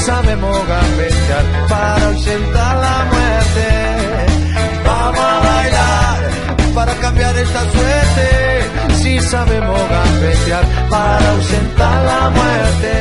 Sabemos 0.00 0.66
gambetear 0.66 1.44
para 1.68 2.06
ausentar 2.06 2.76
la 2.76 3.04
muerte. 3.12 3.68
Vamos 4.84 5.20
a 5.20 5.40
bailar 5.40 6.74
para 6.74 6.94
cambiar 6.94 7.36
esta 7.36 7.60
suerte. 7.70 8.94
Si 9.02 9.20
sabemos 9.20 9.80
gambetear 9.88 10.64
para 10.88 11.30
ausentar 11.30 12.04
la 12.04 12.30
muerte. 12.30 12.92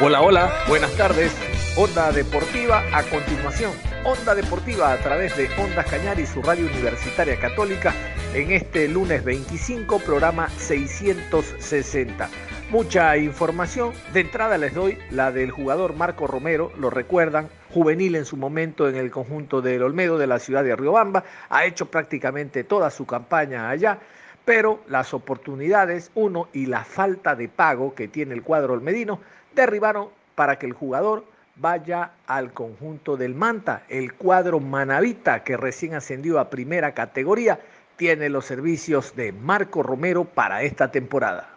Hola, 0.00 0.20
hola, 0.22 0.52
buenas 0.68 0.92
tardes. 0.92 1.32
Onda 1.76 2.12
Deportiva 2.12 2.82
a 2.92 3.02
continuación. 3.04 3.72
Onda 4.04 4.34
Deportiva 4.34 4.92
a 4.92 4.98
través 4.98 5.36
de 5.36 5.48
Ondas 5.58 5.86
Cañar 5.86 6.18
y 6.20 6.26
su 6.26 6.42
radio 6.42 6.66
universitaria 6.66 7.38
católica 7.38 7.94
en 8.34 8.52
este 8.52 8.88
lunes 8.88 9.24
25, 9.24 9.98
programa 10.00 10.48
660 10.58 12.28
mucha 12.74 13.16
información. 13.16 13.92
De 14.12 14.18
entrada 14.18 14.58
les 14.58 14.74
doy 14.74 14.98
la 15.12 15.30
del 15.30 15.52
jugador 15.52 15.94
Marco 15.94 16.26
Romero, 16.26 16.72
lo 16.76 16.90
recuerdan, 16.90 17.48
juvenil 17.72 18.16
en 18.16 18.24
su 18.24 18.36
momento 18.36 18.88
en 18.88 18.96
el 18.96 19.12
conjunto 19.12 19.62
del 19.62 19.84
Olmedo 19.84 20.18
de 20.18 20.26
la 20.26 20.40
ciudad 20.40 20.64
de 20.64 20.74
Riobamba, 20.74 21.22
ha 21.50 21.66
hecho 21.66 21.86
prácticamente 21.86 22.64
toda 22.64 22.90
su 22.90 23.06
campaña 23.06 23.70
allá, 23.70 24.00
pero 24.44 24.80
las 24.88 25.14
oportunidades, 25.14 26.10
uno, 26.16 26.48
y 26.52 26.66
la 26.66 26.82
falta 26.82 27.36
de 27.36 27.48
pago 27.48 27.94
que 27.94 28.08
tiene 28.08 28.34
el 28.34 28.42
cuadro 28.42 28.72
olmedino, 28.72 29.20
derribaron 29.54 30.08
para 30.34 30.58
que 30.58 30.66
el 30.66 30.72
jugador 30.72 31.26
vaya 31.54 32.10
al 32.26 32.52
conjunto 32.52 33.16
del 33.16 33.36
Manta, 33.36 33.84
el 33.88 34.14
cuadro 34.14 34.58
Manavita 34.58 35.44
que 35.44 35.56
recién 35.56 35.94
ascendió 35.94 36.40
a 36.40 36.50
primera 36.50 36.92
categoría, 36.92 37.60
tiene 37.94 38.30
los 38.30 38.46
servicios 38.46 39.14
de 39.14 39.30
Marco 39.30 39.84
Romero 39.84 40.24
para 40.24 40.62
esta 40.64 40.90
temporada. 40.90 41.53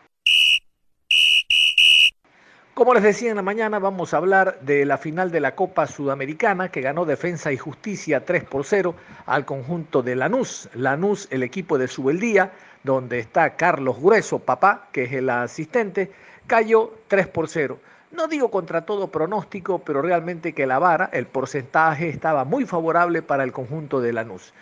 Como 2.77 2.93
les 2.93 3.01
decía 3.01 3.31
en 3.31 3.37
la 3.37 3.41
mañana, 3.41 3.79
vamos 3.79 4.13
a 4.13 4.17
hablar 4.17 4.59
de 4.61 4.85
la 4.85 4.99
final 4.99 5.31
de 5.31 5.39
la 5.39 5.55
Copa 5.55 5.87
Sudamericana 5.87 6.69
que 6.69 6.81
ganó 6.81 7.05
Defensa 7.05 7.51
y 7.51 7.57
Justicia 7.57 8.23
3 8.23 8.43
por 8.43 8.65
0 8.65 8.93
al 9.25 9.45
conjunto 9.45 10.03
de 10.03 10.15
Lanús. 10.15 10.69
Lanús, 10.75 11.27
el 11.31 11.41
equipo 11.41 11.79
de 11.79 11.87
Subeldía, 11.87 12.51
donde 12.83 13.17
está 13.17 13.55
Carlos 13.55 13.99
Grueso, 13.99 14.37
papá, 14.37 14.89
que 14.91 15.05
es 15.05 15.13
el 15.13 15.27
asistente, 15.31 16.11
cayó 16.45 16.93
3 17.07 17.25
por 17.29 17.49
0. 17.49 17.79
No 18.11 18.27
digo 18.27 18.51
contra 18.51 18.85
todo 18.85 19.07
pronóstico, 19.07 19.79
pero 19.79 20.03
realmente 20.03 20.53
que 20.53 20.67
la 20.67 20.77
vara, 20.77 21.09
el 21.13 21.25
porcentaje 21.25 22.09
estaba 22.09 22.45
muy 22.45 22.67
favorable 22.67 23.23
para 23.23 23.43
el 23.43 23.53
conjunto 23.53 24.01
de 24.01 24.13
Lanús. 24.13 24.53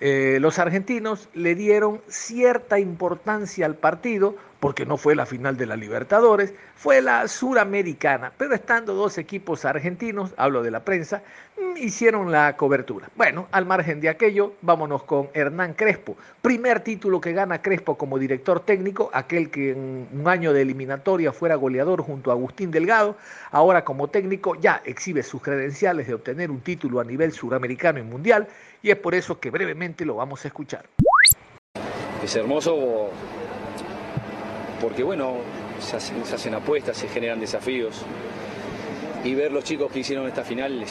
Eh, 0.00 0.38
los 0.40 0.58
argentinos 0.58 1.28
le 1.34 1.54
dieron 1.54 2.00
cierta 2.08 2.78
importancia 2.78 3.66
al 3.66 3.74
partido, 3.74 4.36
porque 4.64 4.86
no 4.86 4.96
fue 4.96 5.14
la 5.14 5.26
final 5.26 5.58
de 5.58 5.66
la 5.66 5.76
Libertadores, 5.76 6.54
fue 6.74 7.02
la 7.02 7.28
suramericana, 7.28 8.32
pero 8.34 8.54
estando 8.54 8.94
dos 8.94 9.18
equipos 9.18 9.66
argentinos, 9.66 10.32
hablo 10.38 10.62
de 10.62 10.70
la 10.70 10.86
prensa, 10.86 11.22
mm, 11.60 11.76
hicieron 11.76 12.32
la 12.32 12.56
cobertura. 12.56 13.10
Bueno, 13.14 13.46
al 13.52 13.66
margen 13.66 14.00
de 14.00 14.08
aquello, 14.08 14.54
vámonos 14.62 15.02
con 15.02 15.28
Hernán 15.34 15.74
Crespo. 15.74 16.16
Primer 16.40 16.80
título 16.80 17.20
que 17.20 17.34
gana 17.34 17.60
Crespo 17.60 17.98
como 17.98 18.18
director 18.18 18.60
técnico, 18.60 19.10
aquel 19.12 19.50
que 19.50 19.72
en 19.72 20.08
un 20.10 20.28
año 20.28 20.54
de 20.54 20.62
eliminatoria 20.62 21.30
fuera 21.30 21.56
goleador 21.56 22.00
junto 22.00 22.30
a 22.30 22.32
Agustín 22.32 22.70
Delgado, 22.70 23.18
ahora 23.50 23.84
como 23.84 24.08
técnico 24.08 24.54
ya 24.54 24.80
exhibe 24.86 25.22
sus 25.22 25.42
credenciales 25.42 26.06
de 26.06 26.14
obtener 26.14 26.50
un 26.50 26.62
título 26.62 27.00
a 27.00 27.04
nivel 27.04 27.32
suramericano 27.32 27.98
y 27.98 28.02
mundial, 28.02 28.48
y 28.80 28.90
es 28.90 28.96
por 28.96 29.14
eso 29.14 29.38
que 29.38 29.50
brevemente 29.50 30.06
lo 30.06 30.14
vamos 30.14 30.42
a 30.46 30.48
escuchar. 30.48 30.86
Es 32.22 32.34
hermoso 32.34 33.10
porque 34.84 35.02
bueno, 35.02 35.36
se 35.80 35.96
hacen, 35.96 36.54
apuestas, 36.54 36.98
se 36.98 37.08
generan 37.08 37.40
desafíos. 37.40 38.02
Y 39.24 39.34
ver 39.34 39.50
los 39.50 39.64
chicos 39.64 39.90
que 39.90 40.00
hicieron 40.00 40.26
esta 40.28 40.44
final, 40.44 40.84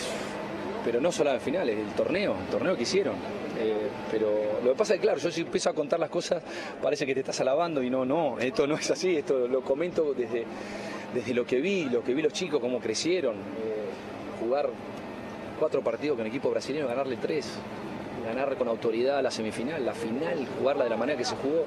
pero 0.84 1.00
no 1.00 1.12
solo 1.12 1.32
la 1.32 1.40
final, 1.40 1.70
el 1.70 1.86
torneo, 1.90 2.36
el 2.44 2.48
torneo 2.48 2.76
que 2.76 2.82
hicieron. 2.82 3.14
Eh, 3.60 3.90
pero 4.10 4.62
lo 4.64 4.72
que 4.72 4.76
pasa 4.76 4.96
es 4.96 5.00
claro, 5.00 5.20
yo 5.20 5.30
si 5.30 5.42
empiezo 5.42 5.70
a 5.70 5.74
contar 5.74 6.00
las 6.00 6.10
cosas, 6.10 6.42
parece 6.82 7.06
que 7.06 7.14
te 7.14 7.20
estás 7.20 7.40
alabando 7.42 7.84
y 7.84 7.92
no, 7.92 8.04
no, 8.04 8.40
esto 8.40 8.66
no 8.66 8.74
es 8.74 8.90
así, 8.90 9.16
esto 9.16 9.48
lo 9.48 9.62
comento 9.62 10.16
desde, 10.16 10.44
desde 11.14 11.36
lo 11.36 11.46
que 11.46 11.62
vi, 11.62 11.86
lo 11.86 12.04
que 12.04 12.16
vi 12.16 12.24
los 12.24 12.34
chicos, 12.34 12.60
cómo 12.60 12.80
crecieron. 12.80 13.36
Eh, 13.36 14.40
jugar 14.40 14.72
cuatro 15.60 15.84
partidos 15.84 16.18
con 16.18 16.26
el 16.26 16.32
equipo 16.32 16.50
brasileño, 16.50 16.88
ganarle 16.88 17.18
tres, 17.18 17.60
ganar 18.26 18.56
con 18.56 18.68
autoridad 18.70 19.22
la 19.22 19.30
semifinal, 19.30 19.86
la 19.86 19.94
final, 19.94 20.48
jugarla 20.58 20.86
de 20.86 20.90
la 20.90 20.98
manera 20.98 21.16
que 21.16 21.26
se 21.26 21.36
jugó. 21.36 21.66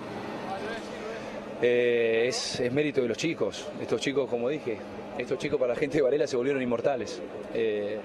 Eh, 1.63 2.27
es, 2.29 2.63
mérito 2.73 3.01
de 3.01 3.09
los 3.09 3.17
chicos. 3.17 3.69
Estos 3.81 4.01
chicos, 4.01 4.29
como 4.29 4.49
dije, 4.49 4.79
estos 5.19 5.39
chicos 5.39 5.59
para 5.59 5.75
la 5.75 5.79
gente 5.79 5.99
de 5.99 6.03
Varela 6.03 6.27
se 6.27 6.37
volvieron 6.37 6.63
inmortales. 6.63 7.23
Eh, 7.55 7.99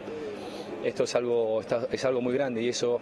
esto 0.83 1.03
es 1.03 1.15
algo, 1.15 1.61
es 1.91 2.05
algo 2.05 2.21
muy 2.21 2.33
grande 2.33 2.61
y 2.61 2.69
eso 2.69 2.99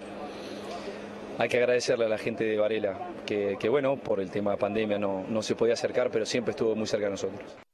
hay 1.37 1.47
que 1.47 1.57
agradecerle 1.57 2.05
a 2.05 2.09
la 2.09 2.17
gente 2.17 2.43
de 2.43 2.57
Varela, 2.57 2.99
que, 3.25 3.69
bueno, 3.69 3.95
por 3.95 4.19
el 4.19 4.29
tema 4.29 4.51
de 4.51 4.57
pandemia 4.57 4.99
no, 4.99 5.23
no 5.29 5.41
se 5.41 5.55
podía 5.55 5.73
acercar, 5.73 6.09
pero 6.11 6.25
siempre 6.25 6.51
estuvo 6.51 6.75
muy 6.75 6.85
cerca 6.85 7.05
de 7.05 7.11
nosotros. 7.11 7.68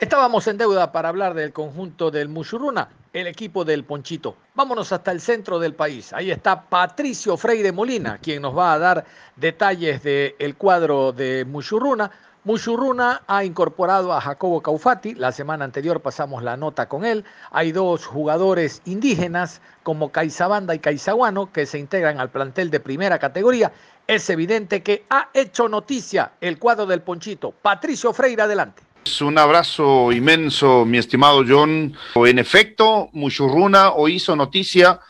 Estábamos 0.00 0.46
en 0.46 0.58
deuda 0.58 0.92
para 0.92 1.08
hablar 1.08 1.34
del 1.34 1.52
conjunto 1.52 2.12
del 2.12 2.28
Mushuruna, 2.28 2.88
el 3.12 3.26
equipo 3.26 3.64
del 3.64 3.82
Ponchito. 3.82 4.36
Vámonos 4.54 4.92
hasta 4.92 5.10
el 5.10 5.20
centro 5.20 5.58
del 5.58 5.74
país. 5.74 6.12
Ahí 6.12 6.30
está 6.30 6.62
Patricio 6.62 7.36
Freire 7.36 7.72
Molina, 7.72 8.18
quien 8.18 8.42
nos 8.42 8.56
va 8.56 8.74
a 8.74 8.78
dar 8.78 9.04
detalles 9.34 10.04
del 10.04 10.54
cuadro 10.56 11.10
de 11.10 11.44
Mushuruna. 11.44 12.12
Mushuruna 12.44 13.22
ha 13.26 13.44
incorporado 13.44 14.12
a 14.12 14.20
Jacobo 14.20 14.62
Caufati, 14.62 15.16
la 15.16 15.32
semana 15.32 15.64
anterior 15.64 16.00
pasamos 16.00 16.44
la 16.44 16.56
nota 16.56 16.88
con 16.88 17.04
él. 17.04 17.24
Hay 17.50 17.72
dos 17.72 18.06
jugadores 18.06 18.80
indígenas 18.84 19.60
como 19.82 20.12
Caizabanda 20.12 20.76
y 20.76 20.78
Caizaguano 20.78 21.52
que 21.52 21.66
se 21.66 21.80
integran 21.80 22.20
al 22.20 22.30
plantel 22.30 22.70
de 22.70 22.78
primera 22.78 23.18
categoría. 23.18 23.72
Es 24.06 24.30
evidente 24.30 24.80
que 24.84 25.04
ha 25.10 25.28
hecho 25.34 25.68
noticia 25.68 26.30
el 26.40 26.60
cuadro 26.60 26.86
del 26.86 27.02
Ponchito. 27.02 27.50
Patricio 27.50 28.12
Freire, 28.12 28.42
adelante. 28.42 28.87
Un 29.20 29.38
abrazo 29.38 30.12
inmenso, 30.12 30.84
mi 30.84 30.98
estimado 30.98 31.44
John. 31.46 31.94
En 32.14 32.38
efecto, 32.38 33.08
Muchurruna 33.12 33.90
hoy 33.90 34.16
hizo 34.16 34.36
noticia 34.36 35.00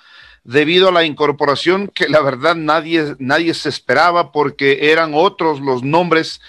debido 0.44 0.88
a 0.88 0.92
la 0.92 1.04
incorporación 1.04 1.88
que 1.88 2.08
la 2.08 2.22
verdad 2.22 2.54
nadie, 2.54 3.16
nadie 3.18 3.52
se 3.52 3.68
esperaba 3.68 4.32
porque 4.32 4.90
eran 4.90 5.12
otros 5.14 5.60
los 5.60 5.82
nombres 5.82 6.40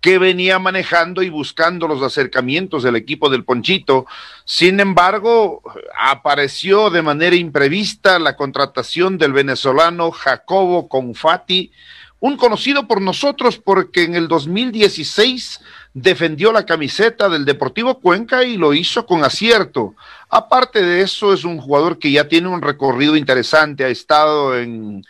que 0.00 0.18
venía 0.18 0.58
manejando 0.58 1.22
y 1.22 1.28
buscando 1.28 1.88
los 1.88 2.02
acercamientos 2.02 2.84
del 2.84 2.94
equipo 2.94 3.28
del 3.30 3.44
Ponchito. 3.44 4.06
Sin 4.44 4.78
embargo, 4.78 5.62
apareció 5.98 6.90
de 6.90 7.02
manera 7.02 7.34
imprevista 7.34 8.18
la 8.18 8.36
contratación 8.36 9.18
del 9.18 9.32
venezolano 9.32 10.12
Jacobo 10.12 10.88
Confati, 10.88 11.72
un 12.20 12.36
conocido 12.36 12.88
por 12.88 13.00
nosotros 13.00 13.58
porque 13.58 14.02
en 14.02 14.14
el 14.14 14.28
2016 14.28 15.60
defendió 15.94 16.52
la 16.52 16.66
camiseta 16.66 17.28
del 17.28 17.44
Deportivo 17.44 18.00
Cuenca 18.00 18.42
y 18.44 18.56
lo 18.56 18.74
hizo 18.74 19.06
con 19.06 19.24
acierto. 19.24 19.94
Aparte 20.28 20.82
de 20.82 21.02
eso, 21.02 21.32
es 21.32 21.44
un 21.44 21.58
jugador 21.58 21.98
que 21.98 22.10
ya 22.10 22.28
tiene 22.28 22.48
un 22.48 22.62
recorrido 22.62 23.16
interesante, 23.16 23.84
ha 23.84 23.88
estado 23.88 24.58
en, 24.58 25.04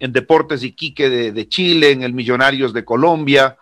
en 0.00 0.12
Deportes 0.12 0.64
Iquique 0.64 1.08
de, 1.08 1.32
de 1.32 1.48
Chile, 1.48 1.92
en 1.92 2.02
el 2.02 2.12
Millonarios 2.12 2.72
de 2.72 2.84
Colombia, 2.84 3.56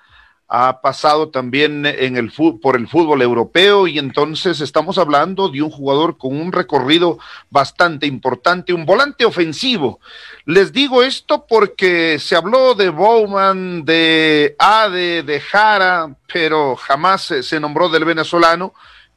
ha 0.53 0.81
pasado 0.81 1.29
también 1.29 1.87
en 1.87 2.17
el, 2.17 2.33
por 2.61 2.75
el 2.75 2.89
fútbol 2.89 3.23
europeo 3.23 3.87
y 3.87 4.01
entonces 4.01 4.61
estamos 4.61 4.99
hablando 4.99 5.49
de 5.49 5.63
un 5.63 5.71
jugador 5.71 6.19
con 6.19 6.37
un 6.37 6.51
recorrido 6.51 7.21
bastante 7.51 8.09
importante, 8.09 8.73
un 8.73 8.85
volante 8.85 9.25
ofensivo. 9.25 10.01
Les 10.47 10.73
digo 10.73 11.05
esto 11.05 11.47
porque 11.49 12.19
se 12.19 12.35
habló 12.35 12.75
de 12.75 12.89
Bowman, 12.89 13.85
de 13.85 14.57
Ade, 14.59 15.23
de 15.23 15.41
Jara, 15.41 16.17
pero 16.33 16.75
jamás 16.75 17.23
se, 17.23 17.45
se 17.45 17.61
nombró 17.61 17.89
del 17.89 18.05
venezolano. 18.05 18.75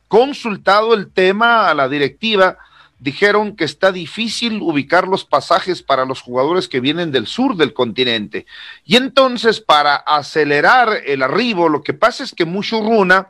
Consultado 0.08 0.94
el 0.94 1.12
tema 1.12 1.68
a 1.68 1.74
la 1.74 1.90
directiva, 1.90 2.60
dijeron 3.04 3.58
que 3.58 3.66
está 3.66 3.92
difícil 3.92 4.62
ubicar 4.62 5.10
los 5.10 5.26
pasajes 5.26 5.84
para 5.84 6.06
los 6.06 6.22
jugadores 6.22 6.70
que 6.70 6.80
vienen 6.80 7.12
del 7.12 7.28
sur 7.28 7.58
del 7.58 7.74
continente. 7.74 8.46
Y 8.86 8.96
entonces, 8.96 9.60
para 9.60 9.96
acelerar 9.96 11.02
el 11.06 11.22
arribo, 11.22 11.68
lo 11.68 11.84
que 11.84 11.94
pasa 11.94 12.24
es 12.24 12.34
que 12.34 12.46
Mushuruna 12.46 13.28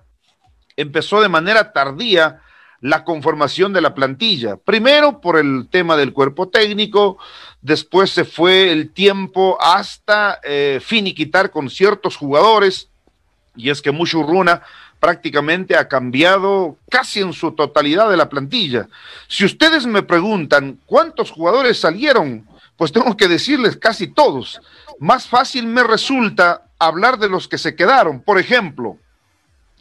empezó 0.77 1.21
de 1.21 1.29
manera 1.29 1.73
tardía 1.73 2.39
la 2.81 3.03
conformación 3.03 3.73
de 3.73 3.81
la 3.81 3.95
plantilla. 3.95 4.57
Primero 4.57 5.21
por 5.21 5.39
el 5.39 5.67
tema 5.71 5.97
del 5.97 6.13
cuerpo 6.13 6.49
técnico, 6.49 7.17
después 7.61 8.11
se 8.11 8.25
fue 8.25 8.71
el 8.71 8.91
tiempo 8.91 9.57
hasta 9.59 10.39
eh, 10.43 10.81
finiquitar 10.83 11.49
con 11.49 11.71
ciertos 11.71 12.15
jugadores, 12.15 12.89
y 13.55 13.71
es 13.71 13.81
que 13.81 13.91
Mushuruna 13.91 14.61
prácticamente 15.03 15.75
ha 15.75 15.89
cambiado 15.89 16.77
casi 16.89 17.19
en 17.19 17.33
su 17.33 17.51
totalidad 17.51 18.09
de 18.09 18.15
la 18.15 18.29
plantilla. 18.29 18.87
Si 19.27 19.43
ustedes 19.43 19.85
me 19.85 20.01
preguntan 20.01 20.79
cuántos 20.85 21.29
jugadores 21.29 21.77
salieron, 21.77 22.47
pues 22.77 22.93
tengo 22.93 23.17
que 23.17 23.27
decirles 23.27 23.75
casi 23.75 24.07
todos. 24.07 24.61
Más 24.99 25.27
fácil 25.27 25.67
me 25.67 25.83
resulta 25.83 26.67
hablar 26.79 27.19
de 27.19 27.27
los 27.27 27.49
que 27.49 27.57
se 27.57 27.75
quedaron. 27.75 28.21
Por 28.21 28.39
ejemplo, 28.39 28.95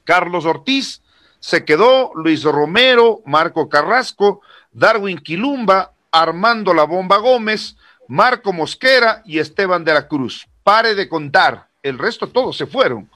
Carlos 0.03 0.45
Ortiz 0.45 1.03
se 1.39 1.65
quedó, 1.65 2.11
Luis 2.17 2.43
Romero, 2.43 3.21
Marco 3.25 3.69
Carrasco, 3.69 4.41
Darwin 4.73 5.19
Quilumba, 5.19 5.93
Armando 6.11 6.75
La 6.75 6.83
Bomba 6.83 7.19
Gómez, 7.19 7.77
Marco 8.09 8.53
Mosquera 8.53 9.23
y 9.25 9.39
Esteban 9.39 9.85
de 9.85 9.95
la 9.95 10.09
Cruz. 10.09 10.49
Pare 10.65 10.97
de 10.97 11.09
contar, 11.09 11.69
el 11.81 11.97
resto 11.97 12.27
todos 12.27 12.57
se 12.57 12.67
fueron 12.67 13.09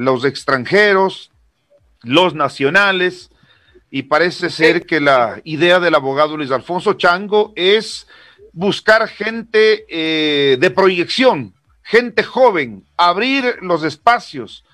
los 0.00 0.24
extranjeros, 0.24 1.30
los 2.02 2.34
nacionales, 2.34 3.30
y 3.90 4.04
parece 4.04 4.48
ser 4.48 4.86
que 4.86 4.98
la 4.98 5.42
idea 5.44 5.78
del 5.78 5.94
abogado 5.94 6.38
Luis 6.38 6.50
Alfonso 6.50 6.94
Chango 6.94 7.52
es 7.54 8.06
buscar 8.54 9.06
gente 9.08 9.84
eh, 9.90 10.56
de 10.58 10.70
proyección, 10.70 11.52
gente 11.82 12.22
joven, 12.22 12.86
abrir 12.96 13.58
los 13.60 13.82
espacios, 13.84 14.64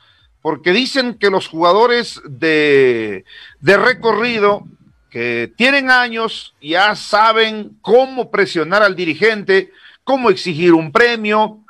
porque 0.42 0.70
dicen 0.70 1.14
que 1.14 1.30
los 1.30 1.48
jugadores 1.48 2.20
de, 2.28 3.24
de 3.58 3.76
recorrido 3.78 4.64
que 5.10 5.52
tienen 5.56 5.90
años 5.90 6.54
ya 6.62 6.94
saben 6.94 7.76
cómo 7.82 8.30
presionar 8.30 8.84
al 8.84 8.94
dirigente, 8.94 9.72
cómo 10.04 10.30
exigir 10.30 10.72
un 10.72 10.92
premio, 10.92 11.64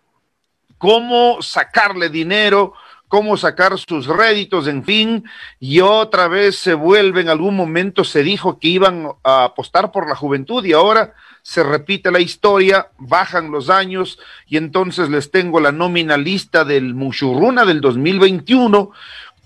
cómo 0.77 1.41
sacarle 1.41 2.11
dinero, 2.11 2.75
cómo 3.09 3.37
sacar 3.37 3.79
sus 3.79 4.07
réditos, 4.07 4.67
en 4.67 4.85
fin, 4.85 5.25
y 5.61 5.81
otra 5.81 6.29
vez 6.29 6.57
se 6.57 6.75
vuelve, 6.75 7.21
en 7.21 7.29
algún 7.29 7.57
momento 7.57 8.05
se 8.05 8.23
dijo 8.23 8.59
que 8.59 8.69
iban 8.69 9.09
a 9.23 9.45
apostar 9.45 9.93
por 9.93 10.09
la 10.09 10.17
juventud 10.17 10.65
y 10.65 10.73
ahora 10.73 11.15
se 11.43 11.63
repite 11.63 12.11
la 12.11 12.21
historia, 12.21 12.89
bajan 12.99 13.53
los 13.53 13.71
años 13.71 14.19
y 14.49 14.57
entonces 14.57 15.09
les 15.09 15.31
tengo 15.31 15.61
la 15.61 15.71
nómina 15.71 16.17
lista 16.17 16.65
del 16.65 16.95
Mushurruna 16.95 17.65
del 17.65 17.81
2021 17.81 18.91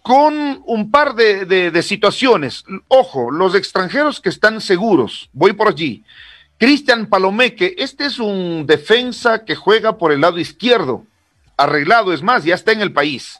con 0.03 0.63
un 0.65 0.91
par 0.91 1.15
de, 1.15 1.45
de 1.45 1.83
situaciones. 1.83 2.65
Ojo, 2.89 3.31
los 3.31 3.55
extranjeros 3.55 4.21
que 4.21 4.31
están 4.31 4.63
seguros, 4.63 5.29
voy 5.35 5.53
por 5.53 5.69
allí. 5.69 6.03
Cristian 6.57 7.07
Palomeque, 7.07 7.75
este 7.79 8.07
es 8.07 8.19
un 8.19 8.67
defensa 8.67 9.45
que 9.45 9.55
juega 9.55 9.99
por 9.99 10.13
el 10.13 10.23
lado 10.23 10.39
izquierdo 10.39 11.05
arreglado, 11.63 12.13
es 12.13 12.23
más, 12.23 12.45
ya 12.45 12.55
está 12.55 12.73
en 12.73 12.81
el 12.81 12.93
país. 12.93 13.39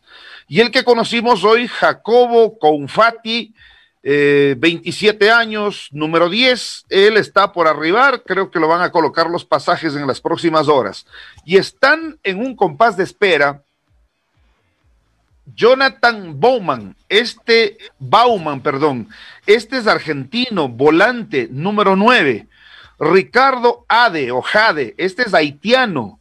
Y 0.49 0.61
el 0.61 0.71
que 0.71 0.85
conocimos 0.85 1.45
hoy, 1.45 1.69
Jacobo 1.69 2.59
Confati, 2.59 3.55
27 4.03 5.27
eh, 5.27 5.31
años, 5.31 5.89
número 5.93 6.29
10, 6.29 6.87
él 6.89 7.17
está 7.17 7.53
por 7.53 7.69
arribar, 7.69 8.23
creo 8.25 8.51
que 8.51 8.59
lo 8.59 8.67
van 8.67 8.83
a 8.83 8.91
colocar 8.91 9.29
los 9.29 9.45
pasajes 9.45 9.95
en 9.95 10.07
las 10.07 10.21
próximas 10.21 10.69
horas. 10.69 11.07
Y 11.45 11.57
están 11.57 12.19
en 12.23 12.39
un 12.39 12.57
compás 12.57 12.97
de 12.97 13.05
espera. 13.05 13.63
Jonathan 15.55 16.39
Bauman, 16.39 16.97
este 17.09 17.77
Bauman, 17.99 18.61
perdón, 18.61 19.09
este 19.47 19.79
es 19.79 19.87
argentino, 19.87 20.69
volante 20.69 21.49
número 21.51 21.97
9. 21.97 22.47
Ricardo 22.99 23.85
Ade 23.89 24.31
o 24.31 24.43
Jade, 24.43 24.95
este 24.99 25.23
es 25.23 25.35
haitiano, 25.35 26.21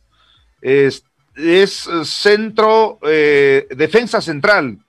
este 0.62 1.09
es 1.39 1.88
eh, 1.88 2.06
centro, 2.06 3.00
eh, 3.03 3.68
defensa 3.71 4.21
central. 4.21 4.80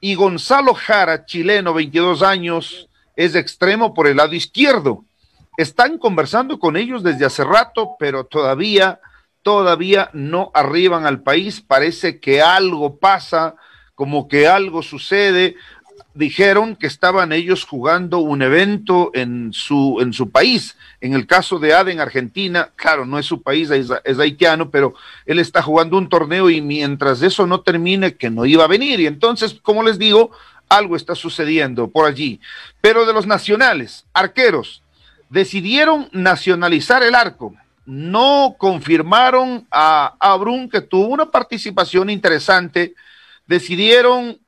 Y 0.00 0.14
Gonzalo 0.14 0.74
Jara, 0.74 1.24
chileno, 1.26 1.74
22 1.74 2.22
años, 2.22 2.88
es 3.16 3.34
extremo 3.34 3.94
por 3.94 4.06
el 4.06 4.16
lado 4.16 4.34
izquierdo. 4.34 5.04
Están 5.56 5.98
conversando 5.98 6.58
con 6.60 6.76
ellos 6.76 7.02
desde 7.02 7.24
hace 7.24 7.42
rato, 7.42 7.96
pero 7.98 8.24
todavía, 8.24 9.00
todavía 9.42 10.08
no 10.12 10.52
arriban 10.54 11.04
al 11.04 11.22
país. 11.22 11.60
Parece 11.60 12.20
que 12.20 12.40
algo 12.40 12.98
pasa, 12.98 13.56
como 13.96 14.28
que 14.28 14.46
algo 14.46 14.82
sucede 14.82 15.56
dijeron 16.18 16.74
que 16.74 16.88
estaban 16.88 17.32
ellos 17.32 17.64
jugando 17.64 18.18
un 18.18 18.42
evento 18.42 19.12
en 19.14 19.52
su, 19.52 19.98
en 20.00 20.12
su 20.12 20.30
país. 20.30 20.76
En 21.00 21.14
el 21.14 21.28
caso 21.28 21.60
de 21.60 21.72
Aden, 21.72 22.00
Argentina, 22.00 22.70
claro, 22.74 23.06
no 23.06 23.20
es 23.20 23.26
su 23.26 23.40
país, 23.40 23.70
es, 23.70 23.88
es, 24.04 24.18
haitiano, 24.18 24.68
pero 24.68 24.94
él 25.26 25.38
está 25.38 25.62
jugando 25.62 25.96
un 25.96 26.08
torneo 26.08 26.50
y 26.50 26.60
mientras 26.60 27.22
eso 27.22 27.46
no 27.46 27.60
termine, 27.60 28.16
que 28.16 28.30
no 28.30 28.44
iba 28.46 28.64
a 28.64 28.68
venir. 28.68 28.98
Y 28.98 29.06
entonces, 29.06 29.54
como 29.62 29.84
les 29.84 29.96
digo, 29.96 30.32
algo 30.68 30.96
está 30.96 31.14
sucediendo 31.14 31.88
por 31.88 32.04
allí. 32.04 32.40
Pero 32.80 33.06
de 33.06 33.12
los 33.12 33.28
nacionales, 33.28 34.04
arqueros, 34.12 34.82
decidieron 35.30 36.08
nacionalizar 36.10 37.04
el 37.04 37.14
arco. 37.14 37.54
No 37.86 38.56
confirmaron 38.58 39.68
a 39.70 40.16
Abrun, 40.18 40.68
que 40.68 40.80
tuvo 40.80 41.06
una 41.06 41.30
participación 41.30 42.10
interesante. 42.10 42.94
Decidieron 43.46 44.40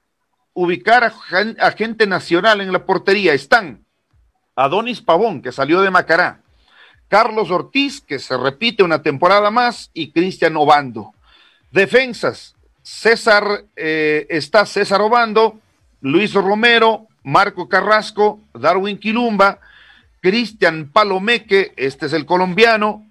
ubicar 0.60 1.04
a, 1.04 1.70
gente 1.70 2.06
nacional 2.06 2.60
en 2.60 2.70
la 2.70 2.84
portería. 2.84 3.32
Están 3.32 3.86
Adonis 4.54 5.00
Pavón, 5.00 5.40
que 5.40 5.52
salió 5.52 5.80
de 5.80 5.90
Macará, 5.90 6.42
Carlos 7.08 7.50
Ortiz, 7.50 8.02
que 8.02 8.18
se 8.18 8.36
repite 8.36 8.82
una 8.82 9.02
temporada 9.02 9.50
más, 9.50 9.90
y 9.94 10.12
Cristian 10.12 10.58
Obando. 10.58 11.14
Defensas, 11.70 12.56
César, 12.82 13.64
eh, 13.74 14.26
está 14.28 14.66
César 14.66 15.00
Obando, 15.00 15.58
Luis 16.02 16.34
Romero, 16.34 17.06
Marco 17.22 17.66
Carrasco, 17.66 18.40
Darwin 18.52 18.98
Quilumba, 18.98 19.60
Cristian 20.20 20.90
Palomeque, 20.92 21.72
este 21.76 22.04
es 22.04 22.12
el 22.12 22.26
colombiano, 22.26 23.06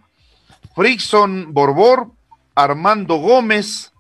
Frickson 0.75 1.51
Borbor, 1.51 2.11
Armando 2.53 3.15
Gómez, 3.15 3.91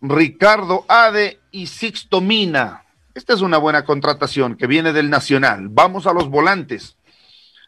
Ricardo 0.00 0.84
Ade 0.88 1.38
y 1.54 1.68
Sixto 1.68 2.20
Mina. 2.20 2.84
Esta 3.14 3.32
es 3.32 3.40
una 3.40 3.58
buena 3.58 3.84
contratación 3.84 4.56
que 4.56 4.66
viene 4.66 4.92
del 4.92 5.08
Nacional. 5.08 5.68
Vamos 5.70 6.08
a 6.08 6.12
los 6.12 6.28
volantes. 6.28 6.96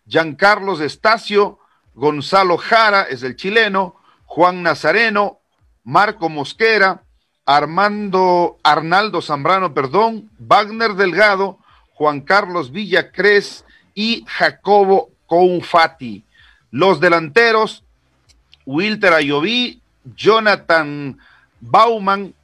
Giancarlos 0.08 0.80
Estacio, 0.80 1.60
Gonzalo 1.94 2.56
Jara 2.58 3.02
es 3.04 3.22
el 3.22 3.36
chileno, 3.36 3.94
Juan 4.24 4.64
Nazareno, 4.64 5.38
Marco 5.84 6.28
Mosquera, 6.28 7.04
Armando 7.44 8.58
Arnaldo 8.64 9.22
Zambrano, 9.22 9.72
perdón, 9.72 10.32
Wagner 10.36 10.94
Delgado, 10.94 11.60
Juan 11.94 12.22
Carlos 12.22 12.72
Villacres 12.72 13.64
y 13.94 14.24
Jacobo 14.26 15.10
Confati. 15.26 16.24
Los 16.72 16.98
delanteros, 16.98 17.84
Wilter 18.64 19.12
Ayoví, 19.12 19.80
Jonathan 20.16 21.20
Bauman, 21.60 22.34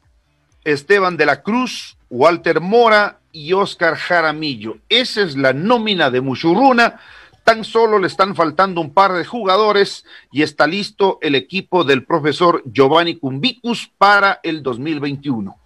Esteban 0.65 1.17
de 1.17 1.27
la 1.27 1.43
Cruz, 1.43 1.97
Walter 2.11 2.61
Mora 2.61 3.19
y 3.33 3.53
Oscar 3.53 3.97
Jaramillo. 3.97 4.77
Esa 4.89 5.23
es 5.23 5.37
la 5.37 5.53
nómina 5.53 6.11
de 6.11 6.21
Muchurruna. 6.21 7.01
Tan 7.45 7.65
solo 7.65 7.99
le 7.99 8.07
están 8.07 8.37
faltando 8.37 8.81
un 8.81 8.95
par 8.95 9.13
de 9.15 9.25
jugadores 9.25 10.05
y 10.31 10.43
está 10.43 10.67
listo 10.67 11.19
el 11.23 11.35
equipo 11.35 11.83
del 11.83 12.05
profesor 12.05 12.63
Giovanni 12.67 13.17
Cumbicus 13.17 13.91
para 13.99 14.39
el 14.43 14.63
2021. 14.63 15.59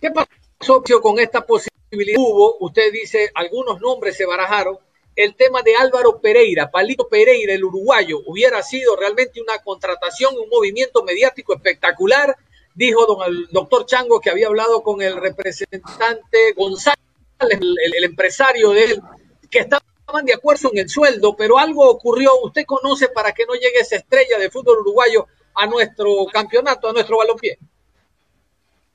¿Qué 0.00 0.10
pasó 0.10 0.82
con 1.02 1.18
esta 1.18 1.44
posibilidad? 1.44 1.70
Hubo, 2.16 2.56
usted 2.60 2.92
dice, 2.92 3.30
algunos 3.34 3.80
nombres 3.80 4.16
se 4.16 4.26
barajaron, 4.26 4.78
el 5.16 5.34
tema 5.34 5.62
de 5.62 5.74
Álvaro 5.74 6.20
Pereira, 6.20 6.70
Palito 6.70 7.08
Pereira, 7.08 7.52
el 7.52 7.64
uruguayo, 7.64 8.22
hubiera 8.26 8.62
sido 8.62 8.96
realmente 8.96 9.40
una 9.40 9.58
contratación, 9.58 10.34
un 10.40 10.48
movimiento 10.48 11.02
mediático 11.02 11.54
espectacular. 11.54 12.36
Dijo 12.74 13.06
don, 13.06 13.18
el 13.26 13.48
doctor 13.50 13.86
Chango 13.86 14.20
que 14.20 14.30
había 14.30 14.46
hablado 14.46 14.82
con 14.82 15.02
el 15.02 15.16
representante 15.16 16.52
González, 16.56 16.98
el, 17.40 18.04
empresario 18.04 18.70
de 18.70 18.84
él, 18.84 19.02
que 19.50 19.60
estaban 19.60 20.24
de 20.24 20.34
acuerdo 20.34 20.70
en 20.72 20.78
el 20.78 20.88
sueldo, 20.88 21.36
pero 21.36 21.58
algo 21.58 21.88
ocurrió. 21.88 22.32
Usted 22.42 22.64
conoce 22.64 23.08
para 23.08 23.32
que 23.32 23.46
no 23.46 23.54
llegue 23.54 23.80
esa 23.80 23.96
estrella 23.96 24.38
de 24.38 24.50
fútbol 24.50 24.78
uruguayo 24.80 25.26
a 25.54 25.66
nuestro 25.66 26.26
campeonato, 26.32 26.88
a 26.88 26.92
nuestro 26.92 27.18
balompié. 27.18 27.58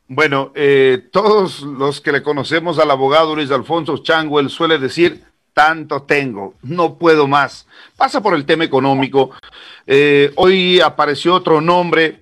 Bueno, 0.08 0.52
eh, 0.54 1.08
todos 1.12 1.62
los 1.62 2.00
que 2.00 2.12
le 2.12 2.22
conocemos 2.22 2.78
al 2.78 2.92
abogado 2.92 3.36
Luis 3.36 3.50
Alfonso 3.50 3.98
Chango, 3.98 4.40
él 4.40 4.52
suele 4.52 4.78
decir, 4.78 5.24
tanto 5.56 6.04
tengo, 6.04 6.54
no 6.62 6.98
puedo 7.00 7.28
más. 7.28 7.66
Pasa 7.96 8.22
por 8.22 8.36
el 8.36 8.46
tema 8.46 8.66
económico. 8.66 9.32
Eh, 9.88 10.32
hoy 10.36 10.80
apareció 10.80 11.34
otro 11.34 11.60
nombre, 11.60 12.22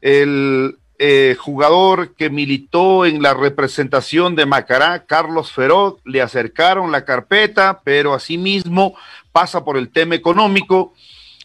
el 0.00 0.78
eh, 0.98 1.36
jugador 1.38 2.14
que 2.14 2.30
militó 2.30 3.04
en 3.04 3.22
la 3.22 3.34
representación 3.34 4.34
de 4.34 4.46
Macará, 4.46 5.04
Carlos 5.04 5.52
Feroz, 5.52 5.96
le 6.04 6.22
acercaron 6.22 6.92
la 6.92 7.04
carpeta, 7.04 7.80
pero 7.84 8.14
asimismo 8.14 8.94
pasa 9.32 9.64
por 9.64 9.76
el 9.76 9.90
tema 9.90 10.14
económico. 10.14 10.94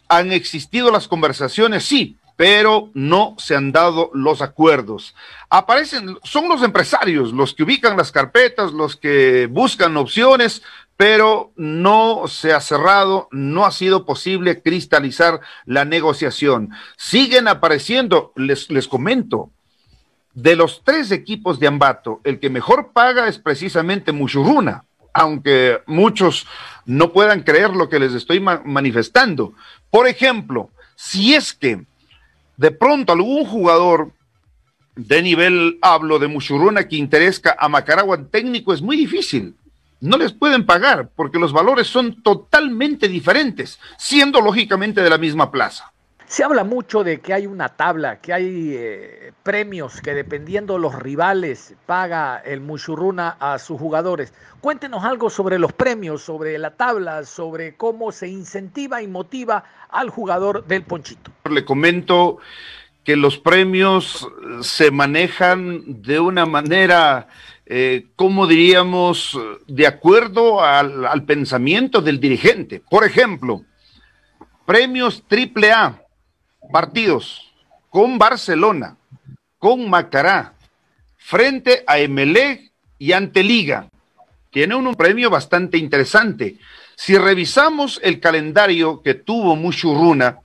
Han 0.08 0.32
existido 0.32 0.90
las 0.90 1.08
conversaciones, 1.08 1.84
sí, 1.84 2.16
pero 2.36 2.90
no 2.94 3.36
se 3.38 3.54
han 3.54 3.72
dado 3.72 4.10
los 4.14 4.42
acuerdos. 4.42 5.14
Aparecen, 5.50 6.18
son 6.24 6.48
los 6.48 6.62
empresarios 6.62 7.32
los 7.32 7.54
que 7.54 7.62
ubican 7.62 7.96
las 7.96 8.10
carpetas, 8.10 8.72
los 8.72 8.96
que 8.96 9.46
buscan 9.50 9.96
opciones, 9.96 10.62
pero 11.02 11.50
no 11.56 12.28
se 12.28 12.52
ha 12.52 12.60
cerrado, 12.60 13.26
no 13.32 13.66
ha 13.66 13.72
sido 13.72 14.06
posible 14.06 14.62
cristalizar 14.62 15.40
la 15.66 15.84
negociación. 15.84 16.70
Siguen 16.96 17.48
apareciendo, 17.48 18.32
les, 18.36 18.70
les 18.70 18.86
comento, 18.86 19.50
de 20.32 20.54
los 20.54 20.84
tres 20.84 21.10
equipos 21.10 21.58
de 21.58 21.66
Ambato, 21.66 22.20
el 22.22 22.38
que 22.38 22.50
mejor 22.50 22.92
paga 22.92 23.26
es 23.26 23.40
precisamente 23.40 24.12
Muchuruna, 24.12 24.84
aunque 25.12 25.80
muchos 25.86 26.46
no 26.86 27.12
puedan 27.12 27.42
creer 27.42 27.70
lo 27.70 27.88
que 27.88 27.98
les 27.98 28.12
estoy 28.12 28.38
manifestando. 28.38 29.54
Por 29.90 30.06
ejemplo, 30.06 30.70
si 30.94 31.34
es 31.34 31.52
que 31.52 31.84
de 32.56 32.70
pronto 32.70 33.12
algún 33.12 33.44
jugador 33.44 34.12
de 34.94 35.20
nivel, 35.20 35.80
hablo 35.82 36.20
de 36.20 36.28
Muchuruna, 36.28 36.86
que 36.86 36.94
interesa 36.94 37.56
a 37.58 37.68
Macaragua 37.68 38.24
técnico, 38.30 38.72
es 38.72 38.80
muy 38.80 38.96
difícil 38.96 39.56
no 40.02 40.18
les 40.18 40.32
pueden 40.32 40.66
pagar 40.66 41.10
porque 41.14 41.38
los 41.38 41.52
valores 41.52 41.86
son 41.86 42.22
totalmente 42.22 43.08
diferentes, 43.08 43.78
siendo 43.96 44.40
lógicamente 44.40 45.00
de 45.00 45.08
la 45.08 45.16
misma 45.16 45.50
plaza. 45.50 45.92
Se 46.26 46.42
habla 46.42 46.64
mucho 46.64 47.04
de 47.04 47.20
que 47.20 47.34
hay 47.34 47.46
una 47.46 47.68
tabla, 47.68 48.20
que 48.20 48.32
hay 48.32 48.74
eh, 48.74 49.32
premios 49.42 50.00
que 50.00 50.14
dependiendo 50.14 50.78
los 50.78 50.94
rivales 50.98 51.74
paga 51.86 52.38
el 52.38 52.60
Mushuruna 52.60 53.36
a 53.38 53.58
sus 53.58 53.78
jugadores. 53.78 54.32
Cuéntenos 54.60 55.04
algo 55.04 55.30
sobre 55.30 55.58
los 55.58 55.72
premios, 55.72 56.22
sobre 56.22 56.58
la 56.58 56.70
tabla, 56.70 57.24
sobre 57.24 57.76
cómo 57.76 58.10
se 58.10 58.28
incentiva 58.28 59.02
y 59.02 59.08
motiva 59.08 59.62
al 59.88 60.10
jugador 60.10 60.66
del 60.66 60.82
Ponchito. 60.82 61.30
Le 61.48 61.64
comento 61.64 62.38
que 63.04 63.14
los 63.14 63.38
premios 63.38 64.26
se 64.62 64.90
manejan 64.90 66.02
de 66.02 66.18
una 66.18 66.46
manera 66.46 67.28
eh, 67.74 68.08
¿cómo 68.16 68.46
diríamos?, 68.46 69.38
de 69.66 69.86
acuerdo 69.86 70.62
al, 70.62 71.24
pensamiento 71.24 72.02
del 72.02 72.20
dirigente. 72.20 72.82
Por 72.90 73.02
ejemplo, 73.02 73.64
premios 74.66 75.24
triple 75.26 75.72
A, 75.72 76.02
partidos 76.70 77.50
con 77.88 78.18
Barcelona, 78.18 78.98
con 79.56 79.88
Macará, 79.88 80.52
frente 81.16 81.82
a 81.86 81.98
Emelec 81.98 82.72
y 82.98 83.12
ante 83.12 83.42
Liga. 83.42 83.88
Tiene 84.50 84.74
un 84.74 84.94
premio 84.94 85.30
bastante 85.30 85.78
interesante. 85.78 86.58
Si 86.94 87.16
revisamos 87.16 87.98
el 88.02 88.20
calendario 88.20 89.00
que 89.00 89.14
tuvo 89.14 89.56
Mushuruna, 89.56 90.40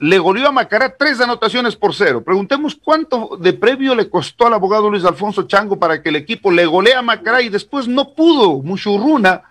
le 0.00 0.18
goleó 0.18 0.48
a 0.48 0.52
Macará 0.52 0.96
tres 0.96 1.20
anotaciones 1.20 1.76
por 1.76 1.94
cero. 1.94 2.24
Preguntemos 2.24 2.74
cuánto 2.74 3.36
de 3.38 3.52
previo 3.52 3.94
le 3.94 4.08
costó 4.08 4.46
al 4.46 4.54
abogado 4.54 4.88
Luis 4.88 5.04
Alfonso 5.04 5.42
Chango 5.42 5.78
para 5.78 6.02
que 6.02 6.08
el 6.08 6.16
equipo 6.16 6.50
le 6.50 6.64
golee 6.64 6.94
a 6.94 7.02
Macará 7.02 7.42
y 7.42 7.50
después 7.50 7.86
no 7.86 8.14
pudo. 8.14 8.62
Muchurruna, 8.62 9.42